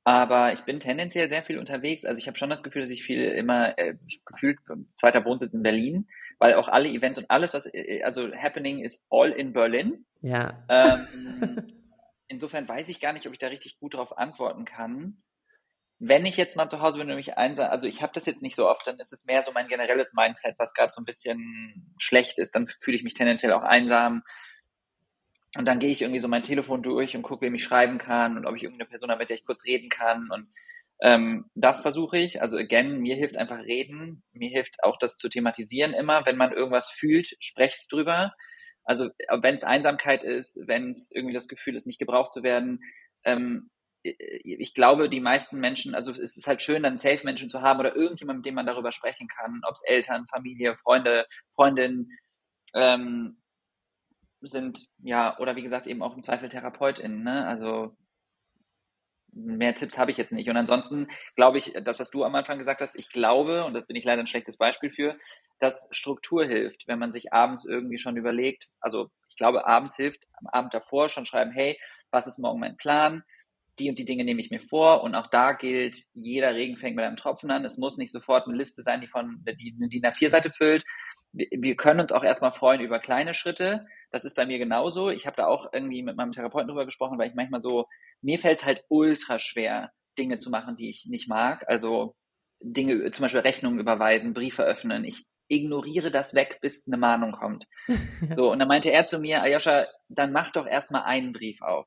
Aber 0.07 0.53
ich 0.53 0.61
bin 0.61 0.81
tendenziell 0.81 1.31
sehr 1.31 1.43
viel 1.43 1.59
unterwegs. 1.59 2.05
Also 2.05 2.19
ich 2.19 2.27
habe 2.27 2.37
schon 2.37 2.51
das 2.51 2.63
Gefühl, 2.63 2.83
dass 2.83 2.91
ich 2.91 3.03
viel 3.03 3.23
immer 3.23 3.79
äh, 3.79 3.97
gefühlt 4.27 4.59
zweiter 4.95 5.25
Wohnsitz 5.25 5.55
in 5.55 5.63
Berlin, 5.63 6.09
weil 6.39 6.55
auch 6.55 6.69
alle 6.69 6.91
Events 6.91 7.19
und 7.19 7.31
alles, 7.31 7.55
was 7.55 7.67
äh, 7.73 8.03
also 8.03 8.31
happening 8.35 8.85
ist 8.85 9.07
all 9.09 9.31
in 9.31 9.55
Berlin. 9.55 10.05
Ja. 10.21 10.63
Ähm, 10.69 11.67
insofern 12.29 12.69
weiß 12.69 12.91
ich 12.91 13.01
gar 13.01 13.15
nicht, 13.15 13.27
ob 13.27 13.33
ich 13.33 13.39
da 13.39 13.47
richtig 13.47 13.79
gut 13.79 13.95
darauf 13.95 14.19
antworten 14.19 14.67
kann. 14.67 15.23
Wenn 15.99 16.27
ich 16.27 16.37
jetzt 16.37 16.57
mal 16.57 16.69
zu 16.69 16.83
Hause 16.83 16.99
bin 16.99 17.09
und 17.09 17.17
mich 17.17 17.39
einsam, 17.39 17.71
also 17.71 17.87
ich 17.87 18.03
habe 18.03 18.13
das 18.13 18.27
jetzt 18.27 18.43
nicht 18.43 18.57
so 18.57 18.69
oft, 18.69 18.87
dann 18.87 18.99
ist 18.99 19.13
es 19.15 19.25
mehr 19.25 19.43
so 19.43 19.53
mein 19.53 19.69
generelles 19.69 20.13
Mindset, 20.13 20.57
was 20.59 20.75
gerade 20.75 20.93
so 20.93 21.01
ein 21.01 21.07
bisschen 21.07 21.95
schlecht 21.97 22.39
ist. 22.39 22.55
Dann 22.55 22.67
fühle 22.67 22.97
ich 22.97 23.05
mich 23.05 23.15
tendenziell 23.15 23.53
auch 23.53 23.63
einsam 23.63 24.23
und 25.57 25.67
dann 25.67 25.79
gehe 25.79 25.91
ich 25.91 26.03
irgendwie 26.03 26.21
so 26.21 26.29
mein 26.29 26.43
Telefon 26.43 26.83
durch 26.83 27.17
und 27.17 27.23
gucke, 27.23 27.47
wem 27.47 27.55
ich 27.55 27.65
schreiben 27.65 27.99
kann 27.99 28.37
und 28.37 28.47
ob 28.47 28.57
ich 28.57 28.65
irgendeine 28.65 28.89
Person 28.89 29.11
habe, 29.11 29.21
mit 29.21 29.31
der 29.31 29.37
ich 29.37 29.45
kurz 29.45 29.65
reden 29.65 29.89
kann. 29.89 30.29
Und 30.31 30.49
ähm, 31.01 31.51
das 31.55 31.81
versuche 31.81 32.19
ich. 32.19 32.43
Also 32.43 32.57
again, 32.57 32.99
mir 33.01 33.15
hilft 33.15 33.37
einfach 33.37 33.61
reden. 33.61 34.25
Mir 34.33 34.51
hilft 34.51 34.83
auch 34.83 34.99
das 34.99 35.17
zu 35.17 35.29
thematisieren 35.29 35.95
immer. 35.95 36.27
Wenn 36.27 36.37
man 36.37 36.53
irgendwas 36.53 36.91
fühlt, 36.91 37.37
sprecht 37.41 37.93
drüber. 37.93 38.35
Also 38.85 39.11
wenn 39.41 39.55
es 39.55 39.65
Einsamkeit 39.65 40.25
ist, 40.25 40.59
wenn 40.67 40.91
es 40.91 41.13
irgendwie 41.15 41.35
das 41.35 41.49
Gefühl 41.49 41.77
ist, 41.77 41.87
nicht 41.87 42.01
gebraucht 42.01 42.33
zu 42.33 42.43
werden. 42.43 42.81
Ähm, 43.25 43.71
ich 44.03 44.75
glaube, 44.75 45.09
die 45.09 45.21
meisten 45.21 45.59
Menschen, 45.61 45.95
also 45.95 46.13
es 46.13 46.37
ist 46.37 46.47
halt 46.47 46.61
schön, 46.61 46.83
dann 46.83 46.99
Safe-Menschen 46.99 47.49
zu 47.49 47.63
haben 47.63 47.81
oder 47.81 47.97
irgendjemand, 47.97 48.41
mit 48.41 48.47
dem 48.47 48.55
man 48.55 48.67
darüber 48.67 48.93
sprechen 48.93 49.29
kann, 49.29 49.63
ob 49.67 49.73
es 49.75 49.83
Eltern, 49.87 50.27
Familie, 50.27 50.77
Freunde, 50.77 51.27
Freundin, 51.55 52.11
ähm, 52.75 53.39
sind 54.49 54.87
ja, 55.03 55.39
oder 55.39 55.57
wie 55.57 55.63
gesagt, 55.63 55.87
eben 55.87 56.03
auch 56.03 56.15
im 56.15 56.23
Zweifel 56.23 56.49
TherapeutInnen, 56.49 57.23
ne? 57.23 57.47
Also 57.47 57.97
mehr 59.35 59.75
Tipps 59.75 59.99
habe 59.99 60.11
ich 60.11 60.17
jetzt 60.17 60.33
nicht. 60.33 60.49
Und 60.49 60.57
ansonsten 60.57 61.09
glaube 61.37 61.59
ich, 61.59 61.75
das, 61.85 61.99
was 61.99 62.11
du 62.11 62.25
am 62.25 62.35
Anfang 62.35 62.59
gesagt 62.59 62.81
hast, 62.81 62.95
ich 62.95 63.11
glaube, 63.11 63.65
und 63.65 63.75
das 63.75 63.87
bin 63.87 63.97
ich 63.97 64.05
leider 64.05 64.23
ein 64.23 64.27
schlechtes 64.27 64.57
Beispiel 64.57 64.91
für, 64.91 65.17
dass 65.59 65.89
Struktur 65.91 66.45
hilft, 66.45 66.87
wenn 66.87 66.99
man 66.99 67.13
sich 67.13 67.33
abends 67.33 67.67
irgendwie 67.67 67.99
schon 67.99 68.17
überlegt, 68.17 68.69
also 68.81 69.11
ich 69.29 69.37
glaube, 69.37 69.67
abends 69.67 69.97
hilft, 69.97 70.25
am 70.35 70.47
Abend 70.47 70.75
davor 70.75 71.09
schon 71.09 71.27
schreiben, 71.27 71.51
hey, 71.53 71.77
was 72.11 72.27
ist 72.27 72.39
morgen 72.39 72.61
mein 72.61 72.77
Plan? 72.77 73.23
Die 73.81 73.89
und 73.89 73.99
die 73.99 74.05
Dinge 74.05 74.25
nehme 74.25 74.41
ich 74.41 74.51
mir 74.51 74.61
vor 74.61 75.03
und 75.03 75.17
auch 75.17 75.27
da 75.29 75.53
gilt, 75.53 75.97
jeder 76.13 76.55
Regen 76.55 76.77
fängt 76.77 76.95
mit 76.95 77.05
einem 77.05 77.17
Tropfen 77.17 77.51
an. 77.51 77.65
Es 77.65 77.77
muss 77.77 77.97
nicht 77.97 78.13
sofort 78.13 78.47
eine 78.47 78.57
Liste 78.57 78.83
sein, 78.83 79.01
die 79.01 79.09
von 79.09 79.45
die 79.45 79.75
eine 79.77 79.89
DIN 79.89 80.05
A4-Seite 80.05 80.51
füllt. 80.51 80.85
Wir 81.37 81.75
können 81.75 82.01
uns 82.01 82.13
auch 82.13 82.23
erstmal 82.23 82.53
freuen 82.53 82.81
über 82.81 83.01
kleine 83.01 83.35
Schritte. 83.35 83.87
Das 84.11 84.25
ist 84.25 84.37
bei 84.37 84.47
mir 84.47 84.59
genauso. 84.59 85.11
Ich 85.11 85.27
habe 85.27 85.37
da 85.37 85.47
auch 85.47 85.73
irgendwie 85.73 86.03
mit 86.03 86.17
meinem 86.17 86.31
Therapeuten 86.31 86.69
drüber 86.69 86.85
gesprochen, 86.85 87.19
weil 87.19 87.29
ich 87.29 87.35
manchmal 87.35 87.61
so 87.61 87.87
mir 88.25 88.39
fällt 88.39 88.59
es 88.59 88.65
halt 88.65 88.85
ultra 88.89 89.39
schwer, 89.39 89.93
Dinge 90.19 90.39
zu 90.39 90.51
machen, 90.51 90.77
die 90.77 90.89
ich 90.89 91.07
nicht 91.07 91.29
mag. 91.29 91.65
Also 91.69 92.17
Dinge, 92.61 93.11
zum 93.11 93.23
Beispiel 93.23 93.43
Rechnungen 93.43 93.79
überweisen, 93.79 94.33
Briefe 94.33 94.65
öffnen. 94.65 95.05
Ich 95.05 95.27
ignoriere 95.49 96.11
das 96.11 96.35
weg, 96.35 96.59
bis 96.63 96.87
eine 96.89 96.97
Mahnung 96.97 97.33
kommt. 97.33 97.67
So, 98.33 98.51
und 98.51 98.59
dann 98.59 98.69
meinte 98.69 98.91
er 98.91 99.07
zu 99.07 99.19
mir, 99.19 99.43
Ayosha, 99.43 99.87
dann 100.09 100.33
mach 100.33 100.51
doch 100.51 100.67
erstmal 100.67 101.03
einen 101.03 101.35
Brief 101.35 101.61
auf. 101.61 101.87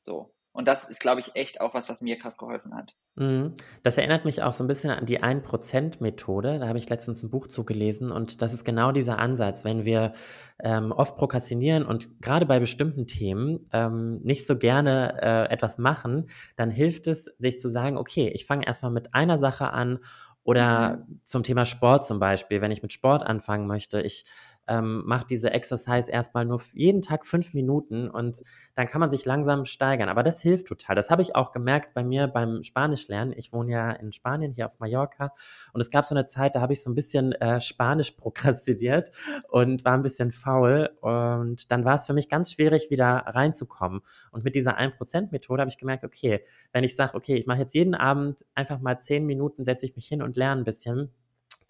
So. 0.00 0.34
Und 0.52 0.66
das 0.66 0.84
ist, 0.84 1.00
glaube 1.00 1.20
ich, 1.20 1.36
echt 1.36 1.60
auch 1.60 1.74
was, 1.74 1.88
was 1.88 2.00
mir 2.00 2.18
krass 2.18 2.36
geholfen 2.36 2.74
hat. 2.74 2.96
Mhm. 3.14 3.54
Das 3.84 3.96
erinnert 3.96 4.24
mich 4.24 4.42
auch 4.42 4.52
so 4.52 4.64
ein 4.64 4.66
bisschen 4.66 4.90
an 4.90 5.06
die 5.06 5.22
1%-Methode. 5.22 6.58
Da 6.58 6.66
habe 6.66 6.78
ich 6.78 6.88
letztens 6.88 7.22
ein 7.22 7.30
Buch 7.30 7.46
zugelesen 7.46 8.10
und 8.10 8.42
das 8.42 8.52
ist 8.52 8.64
genau 8.64 8.90
dieser 8.90 9.18
Ansatz. 9.18 9.64
Wenn 9.64 9.84
wir 9.84 10.12
ähm, 10.58 10.90
oft 10.90 11.16
prokrastinieren 11.16 11.86
und 11.86 12.20
gerade 12.20 12.46
bei 12.46 12.58
bestimmten 12.58 13.06
Themen 13.06 13.60
ähm, 13.72 14.20
nicht 14.22 14.44
so 14.46 14.58
gerne 14.58 15.20
äh, 15.22 15.52
etwas 15.52 15.78
machen, 15.78 16.28
dann 16.56 16.70
hilft 16.70 17.06
es, 17.06 17.26
sich 17.38 17.60
zu 17.60 17.70
sagen, 17.70 17.96
okay, 17.96 18.28
ich 18.34 18.44
fange 18.44 18.66
erstmal 18.66 18.90
mit 18.90 19.14
einer 19.14 19.38
Sache 19.38 19.70
an 19.70 20.00
oder 20.42 20.96
mhm. 20.96 21.20
zum 21.22 21.44
Thema 21.44 21.64
Sport 21.64 22.06
zum 22.06 22.18
Beispiel, 22.18 22.60
wenn 22.60 22.72
ich 22.72 22.82
mit 22.82 22.92
Sport 22.92 23.22
anfangen 23.22 23.68
möchte. 23.68 24.00
Ich 24.00 24.24
ähm, 24.70 25.02
macht 25.04 25.30
diese 25.30 25.50
Exercise 25.50 26.10
erstmal 26.10 26.44
nur 26.44 26.62
jeden 26.72 27.02
Tag 27.02 27.26
fünf 27.26 27.52
Minuten 27.54 28.08
und 28.08 28.40
dann 28.76 28.86
kann 28.86 29.00
man 29.00 29.10
sich 29.10 29.24
langsam 29.24 29.64
steigern. 29.64 30.08
Aber 30.08 30.22
das 30.22 30.40
hilft 30.40 30.68
total. 30.68 30.94
Das 30.94 31.10
habe 31.10 31.22
ich 31.22 31.34
auch 31.34 31.50
gemerkt 31.50 31.92
bei 31.92 32.04
mir 32.04 32.28
beim 32.28 32.62
Spanisch 32.62 33.08
lernen. 33.08 33.34
Ich 33.36 33.52
wohne 33.52 33.72
ja 33.72 33.90
in 33.90 34.12
Spanien, 34.12 34.52
hier 34.52 34.66
auf 34.66 34.78
Mallorca. 34.78 35.32
Und 35.72 35.80
es 35.80 35.90
gab 35.90 36.06
so 36.06 36.14
eine 36.14 36.26
Zeit, 36.26 36.54
da 36.54 36.60
habe 36.60 36.72
ich 36.72 36.82
so 36.84 36.90
ein 36.90 36.94
bisschen 36.94 37.32
äh, 37.32 37.60
Spanisch 37.60 38.12
prokrastiniert 38.16 39.10
und 39.48 39.84
war 39.84 39.94
ein 39.94 40.02
bisschen 40.02 40.30
faul. 40.30 40.90
Und 41.00 41.70
dann 41.72 41.84
war 41.84 41.96
es 41.96 42.06
für 42.06 42.14
mich 42.14 42.28
ganz 42.28 42.52
schwierig, 42.52 42.90
wieder 42.90 43.24
reinzukommen. 43.26 44.00
Und 44.30 44.44
mit 44.44 44.54
dieser 44.54 44.78
1%-Methode 44.78 45.62
habe 45.62 45.70
ich 45.70 45.78
gemerkt, 45.78 46.04
okay, 46.04 46.44
wenn 46.72 46.84
ich 46.84 46.94
sage, 46.94 47.14
okay, 47.14 47.34
ich 47.34 47.46
mache 47.46 47.58
jetzt 47.58 47.74
jeden 47.74 47.96
Abend 47.96 48.44
einfach 48.54 48.78
mal 48.80 49.00
zehn 49.00 49.26
Minuten, 49.26 49.64
setze 49.64 49.84
ich 49.84 49.96
mich 49.96 50.06
hin 50.06 50.22
und 50.22 50.36
lerne 50.36 50.60
ein 50.60 50.64
bisschen, 50.64 51.10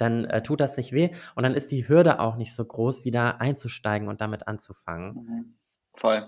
dann 0.01 0.25
äh, 0.25 0.43
tut 0.43 0.61
das 0.61 0.77
nicht 0.77 0.93
weh 0.93 1.11
und 1.35 1.43
dann 1.43 1.55
ist 1.55 1.71
die 1.71 1.89
Hürde 1.89 2.21
auch 2.21 2.37
nicht 2.37 2.55
so 2.55 2.65
groß, 2.65 3.05
wieder 3.05 3.41
einzusteigen 3.41 4.09
und 4.09 4.21
damit 4.21 4.49
anzufangen. 4.49 5.15
Mhm. 5.15 5.55
Voll. 5.95 6.27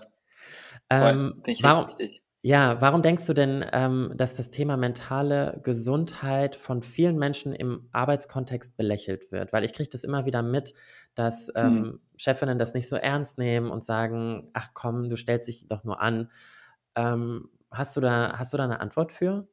Ähm, 0.89 1.33
Finde 1.35 1.51
ich 1.51 1.63
warum, 1.63 1.85
richtig 1.85 1.99
wichtig. 1.99 2.23
Ja, 2.45 2.81
warum 2.81 3.01
denkst 3.01 3.25
du 3.25 3.33
denn, 3.33 3.65
ähm, 3.71 4.11
dass 4.15 4.35
das 4.35 4.51
Thema 4.51 4.75
mentale 4.75 5.61
Gesundheit 5.63 6.57
von 6.57 6.83
vielen 6.83 7.17
Menschen 7.17 7.53
im 7.53 7.87
Arbeitskontext 7.93 8.75
belächelt 8.75 9.31
wird? 9.31 9.53
Weil 9.53 9.63
ich 9.63 9.71
kriege 9.71 9.89
das 9.89 10.03
immer 10.03 10.25
wieder 10.25 10.41
mit, 10.41 10.73
dass 11.15 11.49
ähm, 11.55 11.83
hm. 11.83 11.99
Chefinnen 12.17 12.59
das 12.59 12.73
nicht 12.73 12.89
so 12.89 12.97
ernst 12.97 13.37
nehmen 13.37 13.71
und 13.71 13.85
sagen, 13.85 14.49
ach 14.51 14.71
komm, 14.73 15.09
du 15.09 15.15
stellst 15.15 15.47
dich 15.47 15.69
doch 15.69 15.85
nur 15.85 16.01
an. 16.01 16.29
Ähm, 16.95 17.49
hast, 17.71 17.95
du 17.95 18.01
da, 18.01 18.37
hast 18.37 18.51
du 18.51 18.57
da 18.57 18.65
eine 18.65 18.81
Antwort 18.81 19.13
für? 19.13 19.47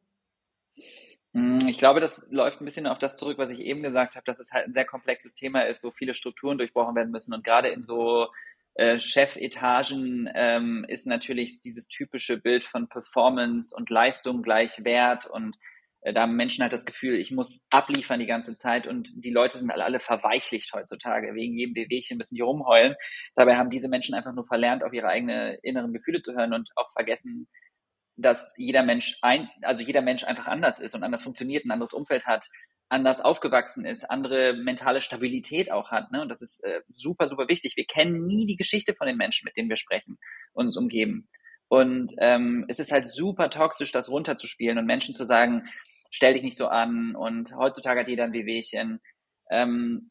Mm, 1.32 1.68
ich 1.68 1.78
glaube, 1.78 2.00
das 2.00 2.26
läuft 2.30 2.60
ein 2.60 2.64
bisschen 2.64 2.86
auf 2.86 2.98
das 2.98 3.16
zurück, 3.16 3.38
was 3.38 3.50
ich 3.50 3.60
eben 3.60 3.82
gesagt 3.82 4.16
habe, 4.16 4.24
dass 4.24 4.40
es 4.40 4.52
halt 4.52 4.66
ein 4.66 4.72
sehr 4.74 4.84
komplexes 4.84 5.34
Thema 5.34 5.62
ist, 5.62 5.84
wo 5.84 5.90
viele 5.90 6.14
Strukturen 6.14 6.58
durchbrochen 6.58 6.96
werden 6.96 7.12
müssen. 7.12 7.34
Und 7.34 7.44
gerade 7.44 7.68
in 7.68 7.82
so 7.82 8.28
äh, 8.74 8.98
Chefetagen 8.98 10.28
ähm, 10.34 10.84
ist 10.88 11.06
natürlich 11.06 11.60
dieses 11.60 11.88
typische 11.88 12.38
Bild 12.38 12.64
von 12.64 12.88
Performance 12.88 13.74
und 13.76 13.90
Leistung 13.90 14.42
gleich 14.42 14.84
Wert. 14.84 15.26
Und 15.26 15.56
äh, 16.02 16.12
da 16.12 16.22
haben 16.22 16.34
Menschen 16.34 16.62
halt 16.62 16.72
das 16.72 16.84
Gefühl, 16.84 17.16
ich 17.18 17.30
muss 17.30 17.68
abliefern 17.70 18.18
die 18.20 18.26
ganze 18.26 18.54
Zeit. 18.56 18.88
Und 18.88 19.24
die 19.24 19.30
Leute 19.30 19.58
sind 19.58 19.70
alle, 19.70 19.84
alle 19.84 20.00
verweichlicht 20.00 20.72
heutzutage. 20.74 21.34
Wegen 21.34 21.56
jedem 21.56 21.76
Wehwehchen 21.76 22.18
müssen 22.18 22.34
die 22.36 22.42
rumheulen. 22.42 22.94
Dabei 23.36 23.56
haben 23.56 23.70
diese 23.70 23.88
Menschen 23.88 24.14
einfach 24.16 24.32
nur 24.32 24.46
verlernt, 24.46 24.82
auf 24.82 24.92
ihre 24.92 25.08
eigenen 25.08 25.58
inneren 25.62 25.92
Gefühle 25.92 26.20
zu 26.20 26.34
hören 26.34 26.54
und 26.54 26.70
auch 26.76 26.90
vergessen, 26.92 27.48
dass 28.22 28.54
jeder 28.56 28.82
Mensch 28.82 29.18
ein, 29.22 29.48
also 29.62 29.82
jeder 29.82 30.02
Mensch 30.02 30.24
einfach 30.24 30.46
anders 30.46 30.78
ist 30.78 30.94
und 30.94 31.02
anders 31.02 31.22
funktioniert, 31.22 31.64
ein 31.64 31.70
anderes 31.70 31.92
Umfeld 31.92 32.26
hat, 32.26 32.46
anders 32.88 33.20
aufgewachsen 33.20 33.84
ist, 33.84 34.04
andere 34.04 34.54
mentale 34.54 35.00
Stabilität 35.00 35.70
auch 35.70 35.90
hat. 35.90 36.10
Ne? 36.10 36.22
Und 36.22 36.28
das 36.28 36.42
ist 36.42 36.64
äh, 36.64 36.80
super, 36.88 37.26
super 37.26 37.48
wichtig. 37.48 37.76
Wir 37.76 37.86
kennen 37.86 38.26
nie 38.26 38.46
die 38.46 38.56
Geschichte 38.56 38.94
von 38.94 39.06
den 39.06 39.16
Menschen, 39.16 39.44
mit 39.44 39.56
denen 39.56 39.68
wir 39.68 39.76
sprechen 39.76 40.18
und 40.52 40.66
uns 40.66 40.76
umgeben. 40.76 41.28
Und 41.68 42.12
ähm, 42.18 42.64
es 42.68 42.80
ist 42.80 42.90
halt 42.90 43.08
super 43.08 43.48
toxisch, 43.48 43.92
das 43.92 44.10
runterzuspielen 44.10 44.76
und 44.76 44.86
Menschen 44.86 45.14
zu 45.14 45.24
sagen, 45.24 45.68
stell 46.10 46.34
dich 46.34 46.42
nicht 46.42 46.56
so 46.56 46.66
an 46.66 47.14
und 47.14 47.54
heutzutage 47.56 48.00
hat 48.00 48.08
jeder 48.08 48.24
ein 48.24 48.32
Wehwehchen. 48.32 49.00
Ähm, 49.50 50.08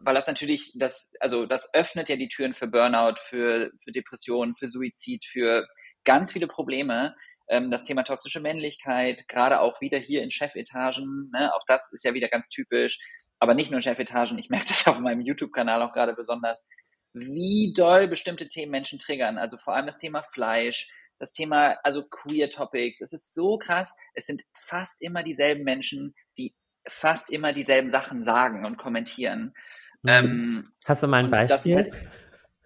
weil 0.00 0.14
das 0.14 0.26
natürlich, 0.26 0.74
das, 0.76 1.12
also 1.20 1.46
das 1.46 1.72
öffnet 1.74 2.10
ja 2.10 2.16
die 2.16 2.28
Türen 2.28 2.54
für 2.54 2.66
Burnout, 2.66 3.16
für, 3.28 3.72
für 3.82 3.90
Depressionen, 3.90 4.54
für 4.54 4.68
Suizid, 4.68 5.24
für 5.24 5.66
ganz 6.04 6.32
viele 6.32 6.46
Probleme, 6.46 7.16
ähm, 7.48 7.70
das 7.70 7.84
Thema 7.84 8.02
toxische 8.04 8.40
Männlichkeit, 8.40 9.28
gerade 9.28 9.60
auch 9.60 9.80
wieder 9.80 9.98
hier 9.98 10.22
in 10.22 10.30
Chefetagen, 10.30 11.30
ne, 11.32 11.54
auch 11.54 11.64
das 11.66 11.92
ist 11.92 12.04
ja 12.04 12.14
wieder 12.14 12.28
ganz 12.28 12.48
typisch, 12.48 12.98
aber 13.38 13.54
nicht 13.54 13.70
nur 13.70 13.80
Chefetagen, 13.80 14.38
ich 14.38 14.50
merke 14.50 14.68
das 14.68 14.86
auf 14.86 14.98
meinem 15.00 15.20
YouTube-Kanal 15.20 15.82
auch 15.82 15.92
gerade 15.92 16.14
besonders, 16.14 16.64
wie 17.12 17.72
doll 17.74 18.08
bestimmte 18.08 18.48
Themen 18.48 18.70
Menschen 18.70 18.98
triggern. 18.98 19.38
Also 19.38 19.56
vor 19.56 19.74
allem 19.74 19.86
das 19.86 19.98
Thema 19.98 20.22
Fleisch, 20.22 20.90
das 21.18 21.32
Thema, 21.32 21.76
also 21.82 22.04
Queer 22.08 22.50
Topics. 22.50 23.00
Es 23.00 23.12
ist 23.12 23.34
so 23.34 23.58
krass. 23.58 23.96
Es 24.14 24.26
sind 24.26 24.42
fast 24.54 25.02
immer 25.02 25.22
dieselben 25.22 25.64
Menschen, 25.64 26.14
die 26.36 26.54
fast 26.86 27.30
immer 27.30 27.52
dieselben 27.52 27.90
Sachen 27.90 28.22
sagen 28.22 28.64
und 28.64 28.76
kommentieren. 28.76 29.54
Mhm. 30.02 30.10
Ähm, 30.10 30.72
Hast 30.84 31.02
du 31.02 31.08
mal 31.08 31.24
ein 31.24 31.30
Beispiel? 31.30 31.90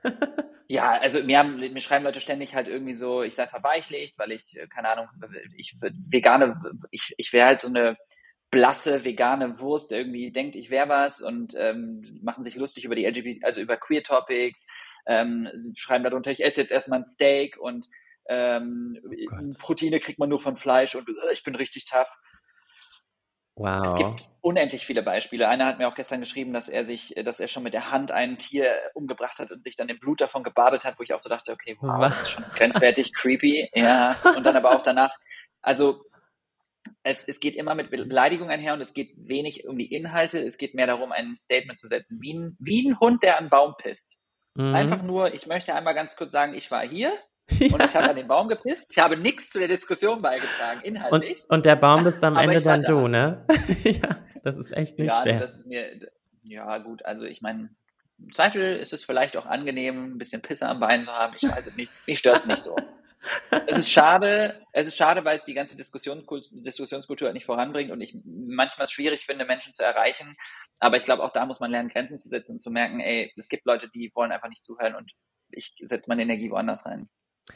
Ja, 0.72 0.92
also 0.92 1.22
mir, 1.22 1.38
haben, 1.38 1.56
mir 1.58 1.80
schreiben 1.82 2.06
Leute 2.06 2.22
ständig 2.22 2.54
halt 2.54 2.66
irgendwie 2.66 2.94
so, 2.94 3.22
ich 3.22 3.34
sei 3.34 3.46
verweichlicht, 3.46 4.18
weil 4.18 4.32
ich, 4.32 4.56
äh, 4.58 4.66
keine 4.68 4.88
Ahnung, 4.88 5.06
ich 5.54 5.74
vegane, 5.78 6.58
ich, 6.90 7.12
ich 7.18 7.30
wäre 7.34 7.46
halt 7.46 7.60
so 7.60 7.68
eine 7.68 7.98
blasse 8.50 9.04
vegane 9.04 9.58
Wurst, 9.60 9.90
der 9.90 9.98
irgendwie 9.98 10.32
denkt, 10.32 10.56
ich 10.56 10.70
wäre 10.70 10.88
was 10.88 11.20
und 11.20 11.54
ähm, 11.58 12.18
machen 12.22 12.42
sich 12.42 12.56
lustig 12.56 12.86
über 12.86 12.94
die 12.94 13.04
LGBT, 13.04 13.44
also 13.44 13.60
über 13.60 13.76
Queer 13.76 14.02
Topics, 14.02 14.66
ähm, 15.04 15.46
schreiben 15.76 16.04
darunter, 16.04 16.30
ich 16.30 16.42
esse 16.42 16.62
jetzt 16.62 16.72
erstmal 16.72 17.00
ein 17.00 17.04
Steak 17.04 17.58
und 17.58 17.86
ähm, 18.30 18.98
oh 19.04 19.52
Proteine 19.58 20.00
kriegt 20.00 20.18
man 20.18 20.30
nur 20.30 20.40
von 20.40 20.56
Fleisch 20.56 20.94
und 20.94 21.06
äh, 21.06 21.34
ich 21.34 21.42
bin 21.42 21.54
richtig 21.54 21.84
tough. 21.84 22.16
Wow. 23.54 23.84
Es 23.84 23.94
gibt 23.96 24.30
unendlich 24.40 24.86
viele 24.86 25.02
Beispiele. 25.02 25.46
Einer 25.48 25.66
hat 25.66 25.78
mir 25.78 25.86
auch 25.86 25.94
gestern 25.94 26.20
geschrieben, 26.20 26.54
dass 26.54 26.68
er 26.68 26.84
sich, 26.84 27.14
dass 27.22 27.38
er 27.38 27.48
schon 27.48 27.62
mit 27.62 27.74
der 27.74 27.90
Hand 27.90 28.10
ein 28.10 28.38
Tier 28.38 28.72
umgebracht 28.94 29.38
hat 29.38 29.52
und 29.52 29.62
sich 29.62 29.76
dann 29.76 29.90
im 29.90 29.98
Blut 29.98 30.22
davon 30.22 30.42
gebadet 30.42 30.84
hat, 30.84 30.98
wo 30.98 31.02
ich 31.02 31.12
auch 31.12 31.20
so 31.20 31.28
dachte, 31.28 31.52
okay, 31.52 31.76
wow, 31.80 32.00
Was? 32.00 32.14
das 32.14 32.22
ist 32.22 32.30
schon 32.30 32.44
grenzwertig 32.54 33.12
creepy. 33.14 33.70
Ja. 33.74 34.16
Und 34.36 34.44
dann 34.44 34.56
aber 34.56 34.70
auch 34.70 34.82
danach, 34.82 35.14
also 35.60 36.02
es, 37.02 37.28
es 37.28 37.40
geht 37.40 37.54
immer 37.54 37.74
mit 37.74 37.90
Beleidigung 37.90 38.48
einher 38.48 38.72
und 38.72 38.80
es 38.80 38.94
geht 38.94 39.12
wenig 39.16 39.68
um 39.68 39.76
die 39.76 39.92
Inhalte. 39.92 40.38
Es 40.38 40.56
geht 40.56 40.74
mehr 40.74 40.86
darum, 40.86 41.12
ein 41.12 41.36
Statement 41.36 41.78
zu 41.78 41.88
setzen, 41.88 42.18
wie 42.22 42.34
ein, 42.34 42.56
wie 42.58 42.88
ein 42.88 42.98
Hund, 43.00 43.22
der 43.22 43.34
an 43.34 43.40
einen 43.40 43.50
Baum 43.50 43.74
pisst. 43.76 44.18
Mhm. 44.54 44.74
Einfach 44.74 45.02
nur, 45.02 45.34
ich 45.34 45.46
möchte 45.46 45.74
einmal 45.74 45.94
ganz 45.94 46.16
kurz 46.16 46.32
sagen, 46.32 46.54
ich 46.54 46.70
war 46.70 46.86
hier, 46.86 47.12
ja. 47.58 47.74
Und 47.74 47.82
ich 47.82 47.94
habe 47.94 48.10
an 48.10 48.16
den 48.16 48.28
Baum 48.28 48.48
gepisst. 48.48 48.86
Ich 48.90 48.98
habe 48.98 49.16
nichts 49.16 49.50
zu 49.50 49.58
der 49.58 49.68
Diskussion 49.68 50.22
beigetragen, 50.22 50.80
inhaltlich. 50.82 51.42
Und, 51.48 51.56
und 51.56 51.66
der 51.66 51.76
Baum 51.76 52.04
bist 52.04 52.22
am 52.24 52.36
Ende 52.36 52.62
dann 52.62 52.82
du, 52.82 53.08
ne? 53.08 53.46
ja, 53.84 54.18
das 54.42 54.56
ist 54.56 54.72
echt 54.72 54.98
nicht 54.98 55.10
ja. 55.10 55.24
Das 55.24 55.58
ist 55.58 55.66
mir, 55.66 56.08
ja, 56.42 56.78
gut, 56.78 57.04
also 57.04 57.24
ich 57.24 57.42
meine, 57.42 57.70
im 58.18 58.32
Zweifel 58.32 58.76
ist 58.76 58.92
es 58.92 59.04
vielleicht 59.04 59.36
auch 59.36 59.46
angenehm, 59.46 60.14
ein 60.14 60.18
bisschen 60.18 60.42
Pisse 60.42 60.68
am 60.68 60.80
Bein 60.80 61.04
zu 61.04 61.12
haben. 61.12 61.34
Ich 61.36 61.42
weiß 61.42 61.66
es 61.66 61.76
nicht. 61.76 61.90
Mich 62.06 62.18
stört 62.18 62.40
es 62.40 62.46
nicht 62.46 62.62
so. 62.62 62.76
es 63.66 63.78
ist 63.78 63.90
schade, 63.90 64.60
es 64.72 64.88
ist 64.88 64.96
schade, 64.96 65.24
weil 65.24 65.38
es 65.38 65.44
die 65.44 65.54
ganze 65.54 65.76
Diskussion, 65.76 66.26
Diskussionskultur 66.50 67.32
nicht 67.32 67.46
voranbringt 67.46 67.90
und 67.90 68.00
ich 68.00 68.16
manchmal 68.24 68.84
es 68.84 68.92
schwierig 68.92 69.24
finde, 69.26 69.44
Menschen 69.44 69.74
zu 69.74 69.84
erreichen. 69.84 70.36
Aber 70.80 70.96
ich 70.96 71.04
glaube, 71.04 71.22
auch 71.22 71.32
da 71.32 71.46
muss 71.46 71.60
man 71.60 71.70
lernen, 71.70 71.88
Grenzen 71.88 72.18
zu 72.18 72.28
setzen 72.28 72.52
und 72.52 72.58
zu 72.58 72.70
merken, 72.70 73.00
ey, 73.00 73.32
es 73.36 73.48
gibt 73.48 73.64
Leute, 73.64 73.88
die 73.88 74.10
wollen 74.14 74.32
einfach 74.32 74.48
nicht 74.48 74.64
zuhören 74.64 74.96
und 74.96 75.12
ich 75.50 75.74
setze 75.82 76.08
meine 76.08 76.22
Energie 76.22 76.50
woanders 76.50 76.84
rein. 76.86 77.08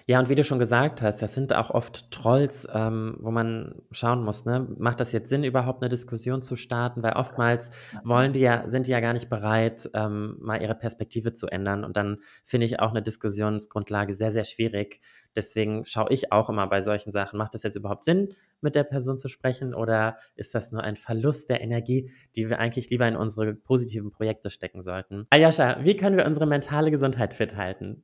Ja, 0.06 0.18
und 0.20 0.28
wie 0.28 0.34
du 0.34 0.44
schon 0.44 0.58
gesagt 0.58 1.02
hast, 1.02 1.22
das 1.22 1.34
sind 1.34 1.52
auch 1.52 1.70
oft 1.70 2.10
Trolls, 2.10 2.66
ähm, 2.72 3.16
wo 3.20 3.30
man 3.30 3.76
schauen 3.90 4.22
muss, 4.22 4.44
ne? 4.44 4.66
Macht 4.78 5.00
das 5.00 5.12
jetzt 5.12 5.30
Sinn, 5.30 5.44
überhaupt 5.44 5.82
eine 5.82 5.88
Diskussion 5.88 6.42
zu 6.42 6.56
starten? 6.56 7.02
Weil 7.02 7.14
oftmals 7.14 7.70
wollen 8.04 8.32
die 8.32 8.40
ja 8.40 8.68
sind 8.68 8.86
die 8.86 8.92
ja 8.92 9.00
gar 9.00 9.12
nicht 9.12 9.28
bereit, 9.28 9.90
ähm, 9.94 10.36
mal 10.40 10.60
ihre 10.60 10.74
Perspektive 10.74 11.32
zu 11.32 11.46
ändern. 11.48 11.84
Und 11.84 11.96
dann 11.96 12.18
finde 12.44 12.66
ich 12.66 12.80
auch 12.80 12.90
eine 12.90 13.02
Diskussionsgrundlage 13.02 14.14
sehr, 14.14 14.32
sehr 14.32 14.44
schwierig. 14.44 15.00
Deswegen 15.34 15.84
schaue 15.84 16.10
ich 16.10 16.32
auch 16.32 16.48
immer 16.48 16.66
bei 16.66 16.80
solchen 16.80 17.12
Sachen, 17.12 17.38
macht 17.38 17.54
das 17.54 17.62
jetzt 17.62 17.76
überhaupt 17.76 18.04
Sinn, 18.04 18.34
mit 18.62 18.74
der 18.74 18.84
Person 18.84 19.18
zu 19.18 19.28
sprechen 19.28 19.74
oder 19.74 20.16
ist 20.34 20.54
das 20.54 20.72
nur 20.72 20.82
ein 20.82 20.96
Verlust 20.96 21.50
der 21.50 21.60
Energie, 21.60 22.10
die 22.34 22.48
wir 22.48 22.58
eigentlich 22.58 22.88
lieber 22.90 23.06
in 23.06 23.16
unsere 23.16 23.54
positiven 23.54 24.10
Projekte 24.10 24.48
stecken 24.48 24.82
sollten? 24.82 25.26
Aljoscha, 25.30 25.84
wie 25.84 25.96
können 25.96 26.16
wir 26.16 26.26
unsere 26.26 26.46
mentale 26.46 26.90
Gesundheit 26.90 27.34
fit 27.34 27.54
halten? 27.56 28.02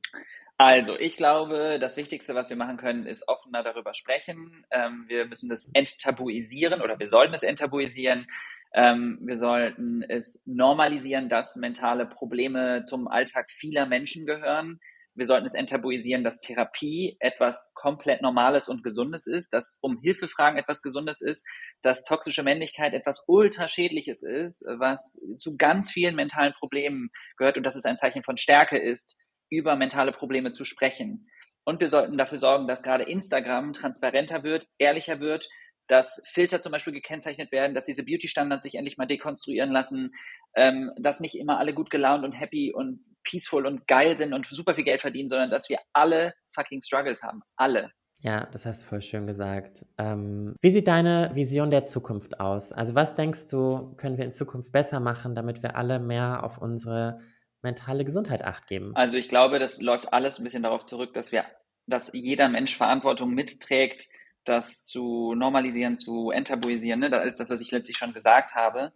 Also, 0.65 0.97
ich 0.97 1.17
glaube, 1.17 1.77
das 1.77 1.97
Wichtigste, 1.97 2.35
was 2.35 2.49
wir 2.49 2.55
machen 2.55 2.77
können, 2.77 3.05
ist 3.05 3.27
offener 3.27 3.63
darüber 3.63 3.93
sprechen. 3.93 4.65
Ähm, 4.71 5.03
wir 5.09 5.25
müssen 5.25 5.49
das 5.49 5.69
enttabuisieren 5.73 6.81
oder 6.81 6.97
wir 6.99 7.09
sollten 7.09 7.33
es 7.33 7.43
enttabuisieren. 7.43 8.27
Ähm, 8.73 9.19
wir 9.21 9.35
sollten 9.35 10.03
es 10.03 10.41
normalisieren, 10.45 11.27
dass 11.27 11.57
mentale 11.57 12.05
Probleme 12.05 12.83
zum 12.85 13.09
Alltag 13.09 13.51
vieler 13.51 13.87
Menschen 13.87 14.25
gehören. 14.25 14.79
Wir 15.15 15.25
sollten 15.25 15.45
es 15.45 15.53
enttabuisieren, 15.53 16.23
dass 16.23 16.39
Therapie 16.39 17.17
etwas 17.19 17.73
komplett 17.75 18.21
Normales 18.21 18.69
und 18.69 18.85
Gesundes 18.85 19.27
ist, 19.27 19.53
dass 19.53 19.79
um 19.81 19.99
Hilfe 19.99 20.29
fragen 20.29 20.57
etwas 20.57 20.81
Gesundes 20.81 21.19
ist, 21.19 21.45
dass 21.81 22.05
toxische 22.05 22.41
Männlichkeit 22.41 22.93
etwas 22.93 23.25
ultraschädliches 23.27 24.23
ist, 24.23 24.65
was 24.79 25.21
zu 25.35 25.57
ganz 25.57 25.91
vielen 25.91 26.15
mentalen 26.15 26.53
Problemen 26.53 27.09
gehört 27.35 27.57
und 27.57 27.63
dass 27.63 27.75
es 27.75 27.83
ein 27.83 27.97
Zeichen 27.97 28.23
von 28.23 28.37
Stärke 28.37 28.77
ist, 28.77 29.22
über 29.53 29.75
mentale 29.75 30.11
Probleme 30.11 30.51
zu 30.51 30.65
sprechen. 30.65 31.29
Und 31.63 31.79
wir 31.79 31.87
sollten 31.87 32.17
dafür 32.17 32.37
sorgen, 32.37 32.67
dass 32.67 32.83
gerade 32.83 33.03
Instagram 33.03 33.73
transparenter 33.73 34.43
wird, 34.43 34.67
ehrlicher 34.77 35.19
wird, 35.19 35.47
dass 35.87 36.21
Filter 36.25 36.61
zum 36.61 36.71
Beispiel 36.71 36.93
gekennzeichnet 36.93 37.51
werden, 37.51 37.73
dass 37.73 37.85
diese 37.85 38.05
Beauty-Standards 38.05 38.63
sich 38.63 38.75
endlich 38.75 38.97
mal 38.97 39.05
dekonstruieren 39.05 39.71
lassen, 39.71 40.11
ähm, 40.55 40.91
dass 40.97 41.19
nicht 41.19 41.37
immer 41.37 41.59
alle 41.59 41.73
gut 41.73 41.89
gelaunt 41.89 42.23
und 42.23 42.33
happy 42.33 42.73
und 42.73 43.03
peaceful 43.23 43.65
und 43.65 43.87
geil 43.87 44.17
sind 44.17 44.33
und 44.33 44.45
super 44.45 44.75
viel 44.75 44.83
Geld 44.83 45.01
verdienen, 45.01 45.29
sondern 45.29 45.49
dass 45.49 45.69
wir 45.69 45.79
alle 45.93 46.33
fucking 46.53 46.81
Struggles 46.81 47.23
haben. 47.23 47.41
Alle. 47.55 47.91
Ja, 48.19 48.45
das 48.51 48.65
hast 48.65 48.83
du 48.83 48.87
voll 48.87 49.01
schön 49.01 49.27
gesagt. 49.27 49.85
Ähm, 49.97 50.55
wie 50.61 50.69
sieht 50.69 50.87
deine 50.87 51.31
Vision 51.33 51.71
der 51.71 51.83
Zukunft 51.83 52.39
aus? 52.39 52.71
Also 52.71 52.95
was 52.95 53.15
denkst 53.15 53.47
du, 53.51 53.95
können 53.97 54.17
wir 54.17 54.23
in 54.23 54.31
Zukunft 54.31 54.71
besser 54.71 55.01
machen, 55.01 55.35
damit 55.35 55.61
wir 55.61 55.75
alle 55.75 55.99
mehr 55.99 56.43
auf 56.43 56.57
unsere 56.57 57.19
mentale 57.63 58.05
Gesundheit 58.05 58.43
acht 58.43 58.67
geben? 58.67 58.95
Also 58.95 59.17
ich 59.17 59.29
glaube, 59.29 59.59
das 59.59 59.81
läuft 59.81 60.13
alles 60.13 60.39
ein 60.39 60.43
bisschen 60.43 60.63
darauf 60.63 60.83
zurück, 60.83 61.13
dass 61.13 61.31
wir, 61.31 61.45
dass 61.87 62.11
jeder 62.13 62.49
Mensch 62.49 62.75
Verantwortung 62.75 63.33
mitträgt, 63.33 64.07
das 64.45 64.83
zu 64.83 65.33
normalisieren, 65.35 65.97
zu 65.97 66.31
enttabuisieren. 66.31 66.99
Ne? 66.99 67.09
Das 67.09 67.25
ist 67.25 67.39
das, 67.39 67.49
was 67.49 67.61
ich 67.61 67.71
letztlich 67.71 67.97
schon 67.97 68.13
gesagt 68.13 68.55
habe. 68.55 68.91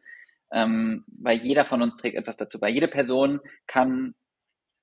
Ähm, 0.51 1.03
weil 1.07 1.39
jeder 1.39 1.65
von 1.65 1.81
uns 1.81 1.97
trägt 1.97 2.15
etwas 2.15 2.37
dazu 2.37 2.59
bei. 2.59 2.69
Jede 2.69 2.87
Person 2.87 3.41
kann 3.65 4.15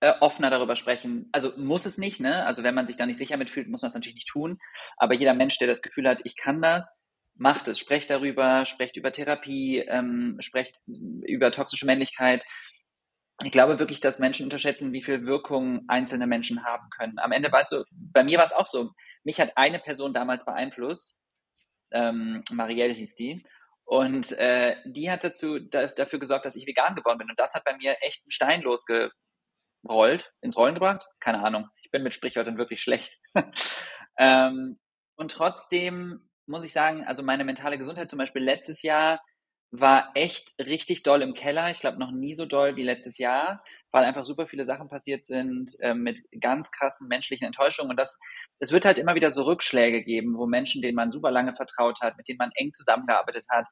äh, 0.00 0.12
offener 0.20 0.50
darüber 0.50 0.76
sprechen. 0.76 1.30
Also 1.32 1.52
muss 1.56 1.86
es 1.86 1.96
nicht, 1.96 2.20
ne? 2.20 2.44
Also 2.44 2.62
wenn 2.62 2.74
man 2.74 2.86
sich 2.86 2.96
da 2.96 3.06
nicht 3.06 3.16
sicher 3.16 3.38
mitfühlt, 3.38 3.68
muss 3.68 3.80
man 3.80 3.88
es 3.88 3.94
natürlich 3.94 4.16
nicht 4.16 4.28
tun. 4.28 4.58
Aber 4.98 5.14
jeder 5.14 5.32
Mensch, 5.32 5.58
der 5.58 5.68
das 5.68 5.80
Gefühl 5.80 6.06
hat, 6.06 6.20
ich 6.24 6.36
kann 6.36 6.60
das, 6.60 6.94
macht 7.34 7.68
es. 7.68 7.78
Sprecht 7.78 8.10
darüber, 8.10 8.66
sprecht 8.66 8.98
über 8.98 9.12
Therapie, 9.12 9.78
ähm, 9.78 10.36
sprecht 10.40 10.82
über 10.86 11.50
toxische 11.50 11.86
Männlichkeit 11.86 12.44
ich 13.42 13.50
glaube 13.50 13.78
wirklich, 13.78 14.00
dass 14.00 14.18
Menschen 14.18 14.44
unterschätzen, 14.44 14.92
wie 14.92 15.02
viel 15.02 15.26
Wirkung 15.26 15.84
einzelne 15.88 16.26
Menschen 16.26 16.64
haben 16.64 16.88
können. 16.90 17.18
Am 17.18 17.32
Ende 17.32 17.50
weißt 17.50 17.72
du, 17.72 17.84
bei 17.90 18.22
mir 18.22 18.38
war 18.38 18.44
es 18.44 18.52
auch 18.52 18.68
so. 18.68 18.90
Mich 19.24 19.40
hat 19.40 19.56
eine 19.56 19.80
Person 19.80 20.14
damals 20.14 20.44
beeinflusst. 20.44 21.16
Ähm, 21.90 22.42
Marielle 22.52 22.92
hieß 22.92 23.14
die. 23.16 23.44
Und 23.84 24.32
äh, 24.32 24.76
die 24.86 25.10
hat 25.10 25.24
dazu, 25.24 25.58
da, 25.58 25.88
dafür 25.88 26.18
gesorgt, 26.18 26.46
dass 26.46 26.56
ich 26.56 26.66
vegan 26.66 26.94
geworden 26.94 27.18
bin. 27.18 27.30
Und 27.30 27.38
das 27.38 27.54
hat 27.54 27.64
bei 27.64 27.76
mir 27.76 27.96
echt 28.00 28.22
einen 28.24 28.30
Stein 28.30 28.62
losgerollt, 28.62 30.32
ins 30.40 30.56
Rollen 30.56 30.74
gebracht. 30.74 31.06
Keine 31.20 31.44
Ahnung. 31.44 31.68
Ich 31.82 31.90
bin 31.90 32.02
mit 32.02 32.14
Sprichwörtern 32.14 32.56
wirklich 32.56 32.82
schlecht. 32.82 33.18
ähm, 34.18 34.78
und 35.16 35.30
trotzdem 35.32 36.28
muss 36.46 36.64
ich 36.64 36.72
sagen, 36.72 37.04
also 37.04 37.22
meine 37.22 37.44
mentale 37.44 37.78
Gesundheit 37.78 38.08
zum 38.08 38.18
Beispiel 38.18 38.42
letztes 38.42 38.82
Jahr 38.82 39.20
war 39.80 40.12
echt 40.14 40.54
richtig 40.58 41.02
doll 41.02 41.22
im 41.22 41.34
Keller. 41.34 41.70
Ich 41.70 41.80
glaube, 41.80 41.98
noch 41.98 42.12
nie 42.12 42.34
so 42.34 42.46
doll 42.46 42.76
wie 42.76 42.84
letztes 42.84 43.18
Jahr, 43.18 43.64
weil 43.90 44.04
einfach 44.04 44.24
super 44.24 44.46
viele 44.46 44.64
Sachen 44.64 44.88
passiert 44.88 45.26
sind 45.26 45.72
äh, 45.80 45.94
mit 45.94 46.20
ganz 46.40 46.70
krassen 46.70 47.08
menschlichen 47.08 47.46
Enttäuschungen. 47.46 47.90
Und 47.90 47.96
das, 47.98 48.20
es 48.60 48.70
wird 48.70 48.84
halt 48.84 48.98
immer 48.98 49.16
wieder 49.16 49.32
so 49.32 49.42
Rückschläge 49.42 50.04
geben, 50.04 50.36
wo 50.36 50.46
Menschen, 50.46 50.80
denen 50.80 50.94
man 50.94 51.10
super 51.10 51.30
lange 51.32 51.52
vertraut 51.52 52.00
hat, 52.02 52.16
mit 52.16 52.28
denen 52.28 52.38
man 52.38 52.52
eng 52.54 52.70
zusammengearbeitet 52.70 53.46
hat, 53.50 53.66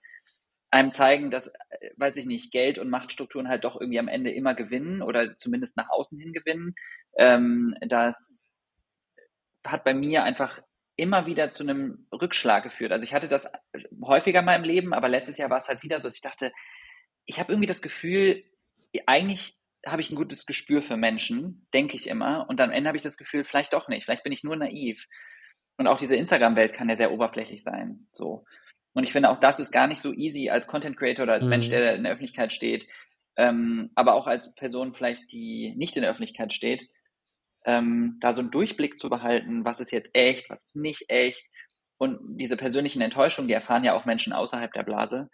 einem 0.73 0.91
zeigen, 0.91 1.31
dass, 1.31 1.49
äh, 1.49 1.91
weiß 1.97 2.17
ich 2.17 2.27
nicht, 2.27 2.51
Geld 2.51 2.79
und 2.79 2.91
Machtstrukturen 2.91 3.49
halt 3.49 3.65
doch 3.65 3.81
irgendwie 3.81 4.01
am 4.01 4.09
Ende 4.09 4.33
immer 4.33 4.55
gewinnen 4.55 5.03
oder 5.03 5.37
zumindest 5.37 5.77
nach 5.77 5.89
außen 5.91 6.19
hin 6.19 6.33
gewinnen. 6.33 6.75
Ähm, 7.17 7.77
das 7.87 8.51
hat 9.65 9.85
bei 9.85 9.95
mir 9.95 10.25
einfach 10.25 10.61
immer 11.03 11.27
wieder 11.27 11.51
zu 11.51 11.65
einem 11.65 12.07
Rückschlag 12.13 12.63
geführt. 12.63 12.93
Also 12.93 13.05
ich 13.05 13.13
hatte 13.13 13.27
das 13.27 13.51
häufiger 14.05 14.43
mal 14.43 14.55
im 14.55 14.63
Leben, 14.63 14.95
aber 14.95 15.09
letztes 15.09 15.37
Jahr 15.37 15.51
war 15.51 15.59
es 15.59 15.67
halt 15.67 15.83
wieder 15.83 15.99
so, 15.99 16.07
dass 16.07 16.15
ich 16.15 16.23
dachte, 16.23 16.53
ich 17.27 17.41
habe 17.41 17.53
irgendwie 17.53 17.67
das 17.67 17.83
Gefühl, 17.83 18.45
eigentlich 19.07 19.59
habe 19.85 20.01
ich 20.01 20.13
ein 20.13 20.17
gutes 20.17 20.47
Gespür 20.47 20.81
für 20.81 20.97
Menschen, 20.97 21.67
denke 21.75 21.97
ich 21.97 22.07
immer. 22.07 22.47
Und 22.49 22.61
am 22.61 22.71
Ende 22.71 22.87
habe 22.87 22.97
ich 22.97 23.03
das 23.03 23.17
Gefühl, 23.17 23.43
vielleicht 23.43 23.73
doch 23.73 23.89
nicht, 23.89 24.05
vielleicht 24.05 24.23
bin 24.23 24.33
ich 24.33 24.45
nur 24.45 24.55
naiv. 24.55 25.09
Und 25.77 25.89
auch 25.89 25.97
diese 25.97 26.15
Instagram-Welt 26.15 26.73
kann 26.73 26.89
ja 26.89 26.95
sehr 26.95 27.11
oberflächlich 27.11 27.65
sein. 27.65 28.07
So. 28.13 28.45
Und 28.93 29.03
ich 29.03 29.11
finde 29.11 29.31
auch 29.31 29.41
das 29.41 29.59
ist 29.59 29.73
gar 29.73 29.89
nicht 29.89 30.01
so 30.01 30.13
easy 30.13 30.51
als 30.51 30.69
Content 30.69 30.97
Creator 30.97 31.25
oder 31.25 31.33
als 31.33 31.45
mhm. 31.45 31.51
Mensch, 31.51 31.69
der 31.69 31.97
in 31.97 32.05
der 32.05 32.13
Öffentlichkeit 32.13 32.53
steht, 32.53 32.87
ähm, 33.37 33.91
aber 33.97 34.15
auch 34.15 34.29
als 34.29 34.55
Person 34.55 34.93
vielleicht, 34.93 35.33
die 35.33 35.75
nicht 35.77 35.97
in 35.97 36.03
der 36.03 36.11
Öffentlichkeit 36.13 36.53
steht, 36.53 36.89
ähm, 37.65 38.19
da 38.21 38.33
so 38.33 38.41
einen 38.41 38.51
Durchblick 38.51 38.99
zu 38.99 39.09
behalten, 39.09 39.65
was 39.65 39.81
ist 39.81 39.91
jetzt 39.91 40.11
echt, 40.15 40.51
was 40.51 40.65
ist 40.65 40.77
nicht 40.77 41.09
echt. 41.09 41.47
Und 41.99 42.19
diese 42.39 42.57
persönlichen 42.57 43.01
Enttäuschungen, 43.01 43.49
die 43.49 43.55
erfahren 43.55 43.85
ja 43.85 43.95
auch 43.95 44.05
Menschen 44.05 44.33
außerhalb 44.33 44.73
der 44.73 44.83
Blase. 44.83 45.29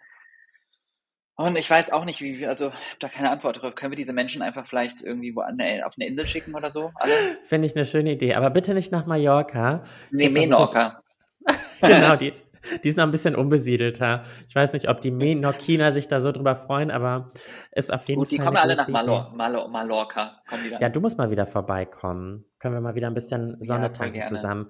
Und 1.35 1.57
ich 1.57 1.69
weiß 1.69 1.91
auch 1.93 2.03
nicht, 2.03 2.21
wie, 2.21 2.45
also 2.45 2.65
habe 2.73 2.75
da 2.99 3.07
keine 3.07 3.31
Antwort 3.31 3.61
drauf. 3.61 3.73
Können 3.73 3.93
wir 3.93 3.97
diese 3.97 4.11
Menschen 4.11 4.41
einfach 4.41 4.67
vielleicht 4.67 5.01
irgendwie 5.01 5.33
wo 5.35 5.39
eine, 5.39 5.85
auf 5.85 5.93
eine 5.97 6.05
Insel 6.05 6.27
schicken 6.27 6.53
oder 6.53 6.69
so? 6.69 6.91
Finde 7.45 7.65
ich 7.65 7.75
eine 7.75 7.85
schöne 7.85 8.11
Idee, 8.11 8.35
aber 8.35 8.49
bitte 8.49 8.73
nicht 8.73 8.91
nach 8.91 9.05
Mallorca. 9.05 9.85
Nee, 10.11 10.29
Menorca. 10.29 11.01
genau, 11.81 12.17
die, 12.17 12.33
die 12.83 12.89
ist 12.89 12.97
noch 12.97 13.03
ein 13.03 13.11
bisschen 13.11 13.35
unbesiedelter. 13.35 14.23
Ich 14.47 14.55
weiß 14.55 14.73
nicht, 14.73 14.89
ob 14.89 15.01
die 15.01 15.11
Menorquiner 15.11 15.91
sich 15.91 16.07
da 16.07 16.21
so 16.21 16.31
drüber 16.31 16.55
freuen, 16.55 16.91
aber 16.91 17.29
ist 17.71 17.91
auf 17.91 18.07
jeden 18.07 18.19
Gut, 18.19 18.29
Fall. 18.29 18.37
Gut, 18.37 18.43
die 18.43 18.45
kommen 18.45 18.57
alle 18.57 18.75
nach 18.75 18.87
Malor 18.87 19.31
Malor 19.35 19.69
Mallorca. 19.69 20.41
Ja, 20.79 20.89
du 20.89 20.99
musst 20.99 21.17
mal 21.17 21.31
wieder 21.31 21.45
vorbeikommen. 21.45 22.45
Können 22.59 22.73
wir 22.73 22.81
mal 22.81 22.95
wieder 22.95 23.07
ein 23.07 23.13
bisschen 23.13 23.57
Sonne 23.61 23.83
ja, 23.83 23.89
tanken 23.89 24.25
zusammen. 24.25 24.67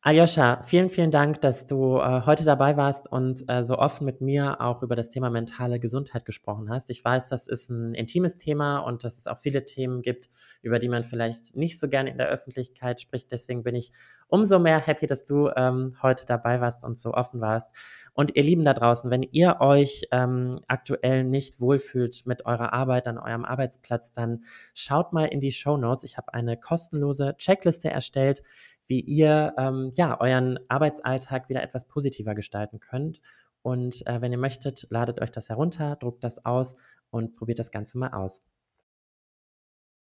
Aljoscha, 0.00 0.62
vielen, 0.62 0.88
vielen 0.88 1.10
Dank, 1.10 1.40
dass 1.40 1.66
du 1.66 1.98
äh, 1.98 2.22
heute 2.24 2.44
dabei 2.44 2.76
warst 2.76 3.10
und 3.10 3.42
äh, 3.48 3.64
so 3.64 3.76
offen 3.76 4.04
mit 4.04 4.20
mir 4.20 4.60
auch 4.60 4.84
über 4.84 4.94
das 4.94 5.08
Thema 5.08 5.28
mentale 5.28 5.80
Gesundheit 5.80 6.24
gesprochen 6.24 6.70
hast. 6.70 6.88
Ich 6.90 7.04
weiß, 7.04 7.28
das 7.28 7.48
ist 7.48 7.68
ein 7.68 7.94
intimes 7.94 8.38
Thema 8.38 8.78
und 8.78 9.02
dass 9.02 9.18
es 9.18 9.26
auch 9.26 9.38
viele 9.40 9.64
Themen 9.64 10.02
gibt, 10.02 10.28
über 10.62 10.78
die 10.78 10.88
man 10.88 11.02
vielleicht 11.02 11.56
nicht 11.56 11.80
so 11.80 11.88
gerne 11.88 12.10
in 12.10 12.18
der 12.18 12.28
Öffentlichkeit 12.28 13.00
spricht. 13.00 13.32
Deswegen 13.32 13.64
bin 13.64 13.74
ich 13.74 13.90
umso 14.28 14.60
mehr 14.60 14.78
happy, 14.78 15.08
dass 15.08 15.24
du 15.24 15.50
ähm, 15.56 15.96
heute 16.02 16.26
dabei 16.26 16.60
warst 16.60 16.84
und 16.84 16.96
so 16.96 17.12
offen 17.12 17.40
warst. 17.40 17.68
Und 18.16 18.34
ihr 18.34 18.42
Lieben 18.42 18.64
da 18.64 18.72
draußen, 18.72 19.10
wenn 19.10 19.22
ihr 19.22 19.58
euch 19.60 20.08
ähm, 20.10 20.60
aktuell 20.68 21.22
nicht 21.22 21.60
wohlfühlt 21.60 22.24
mit 22.24 22.46
eurer 22.46 22.72
Arbeit 22.72 23.08
an 23.08 23.18
eurem 23.18 23.44
Arbeitsplatz, 23.44 24.10
dann 24.10 24.44
schaut 24.72 25.12
mal 25.12 25.26
in 25.26 25.40
die 25.40 25.52
Show 25.52 25.76
Notes. 25.76 26.02
Ich 26.02 26.16
habe 26.16 26.32
eine 26.32 26.56
kostenlose 26.56 27.36
Checkliste 27.36 27.90
erstellt, 27.90 28.42
wie 28.86 29.00
ihr 29.00 29.52
ähm, 29.58 29.90
ja 29.96 30.18
euren 30.18 30.58
Arbeitsalltag 30.68 31.50
wieder 31.50 31.62
etwas 31.62 31.86
positiver 31.88 32.34
gestalten 32.34 32.80
könnt. 32.80 33.20
Und 33.60 34.06
äh, 34.06 34.22
wenn 34.22 34.32
ihr 34.32 34.38
möchtet, 34.38 34.86
ladet 34.88 35.20
euch 35.20 35.30
das 35.30 35.50
herunter, 35.50 35.96
druckt 35.96 36.24
das 36.24 36.42
aus 36.46 36.74
und 37.10 37.36
probiert 37.36 37.58
das 37.58 37.70
Ganze 37.70 37.98
mal 37.98 38.14
aus. 38.14 38.42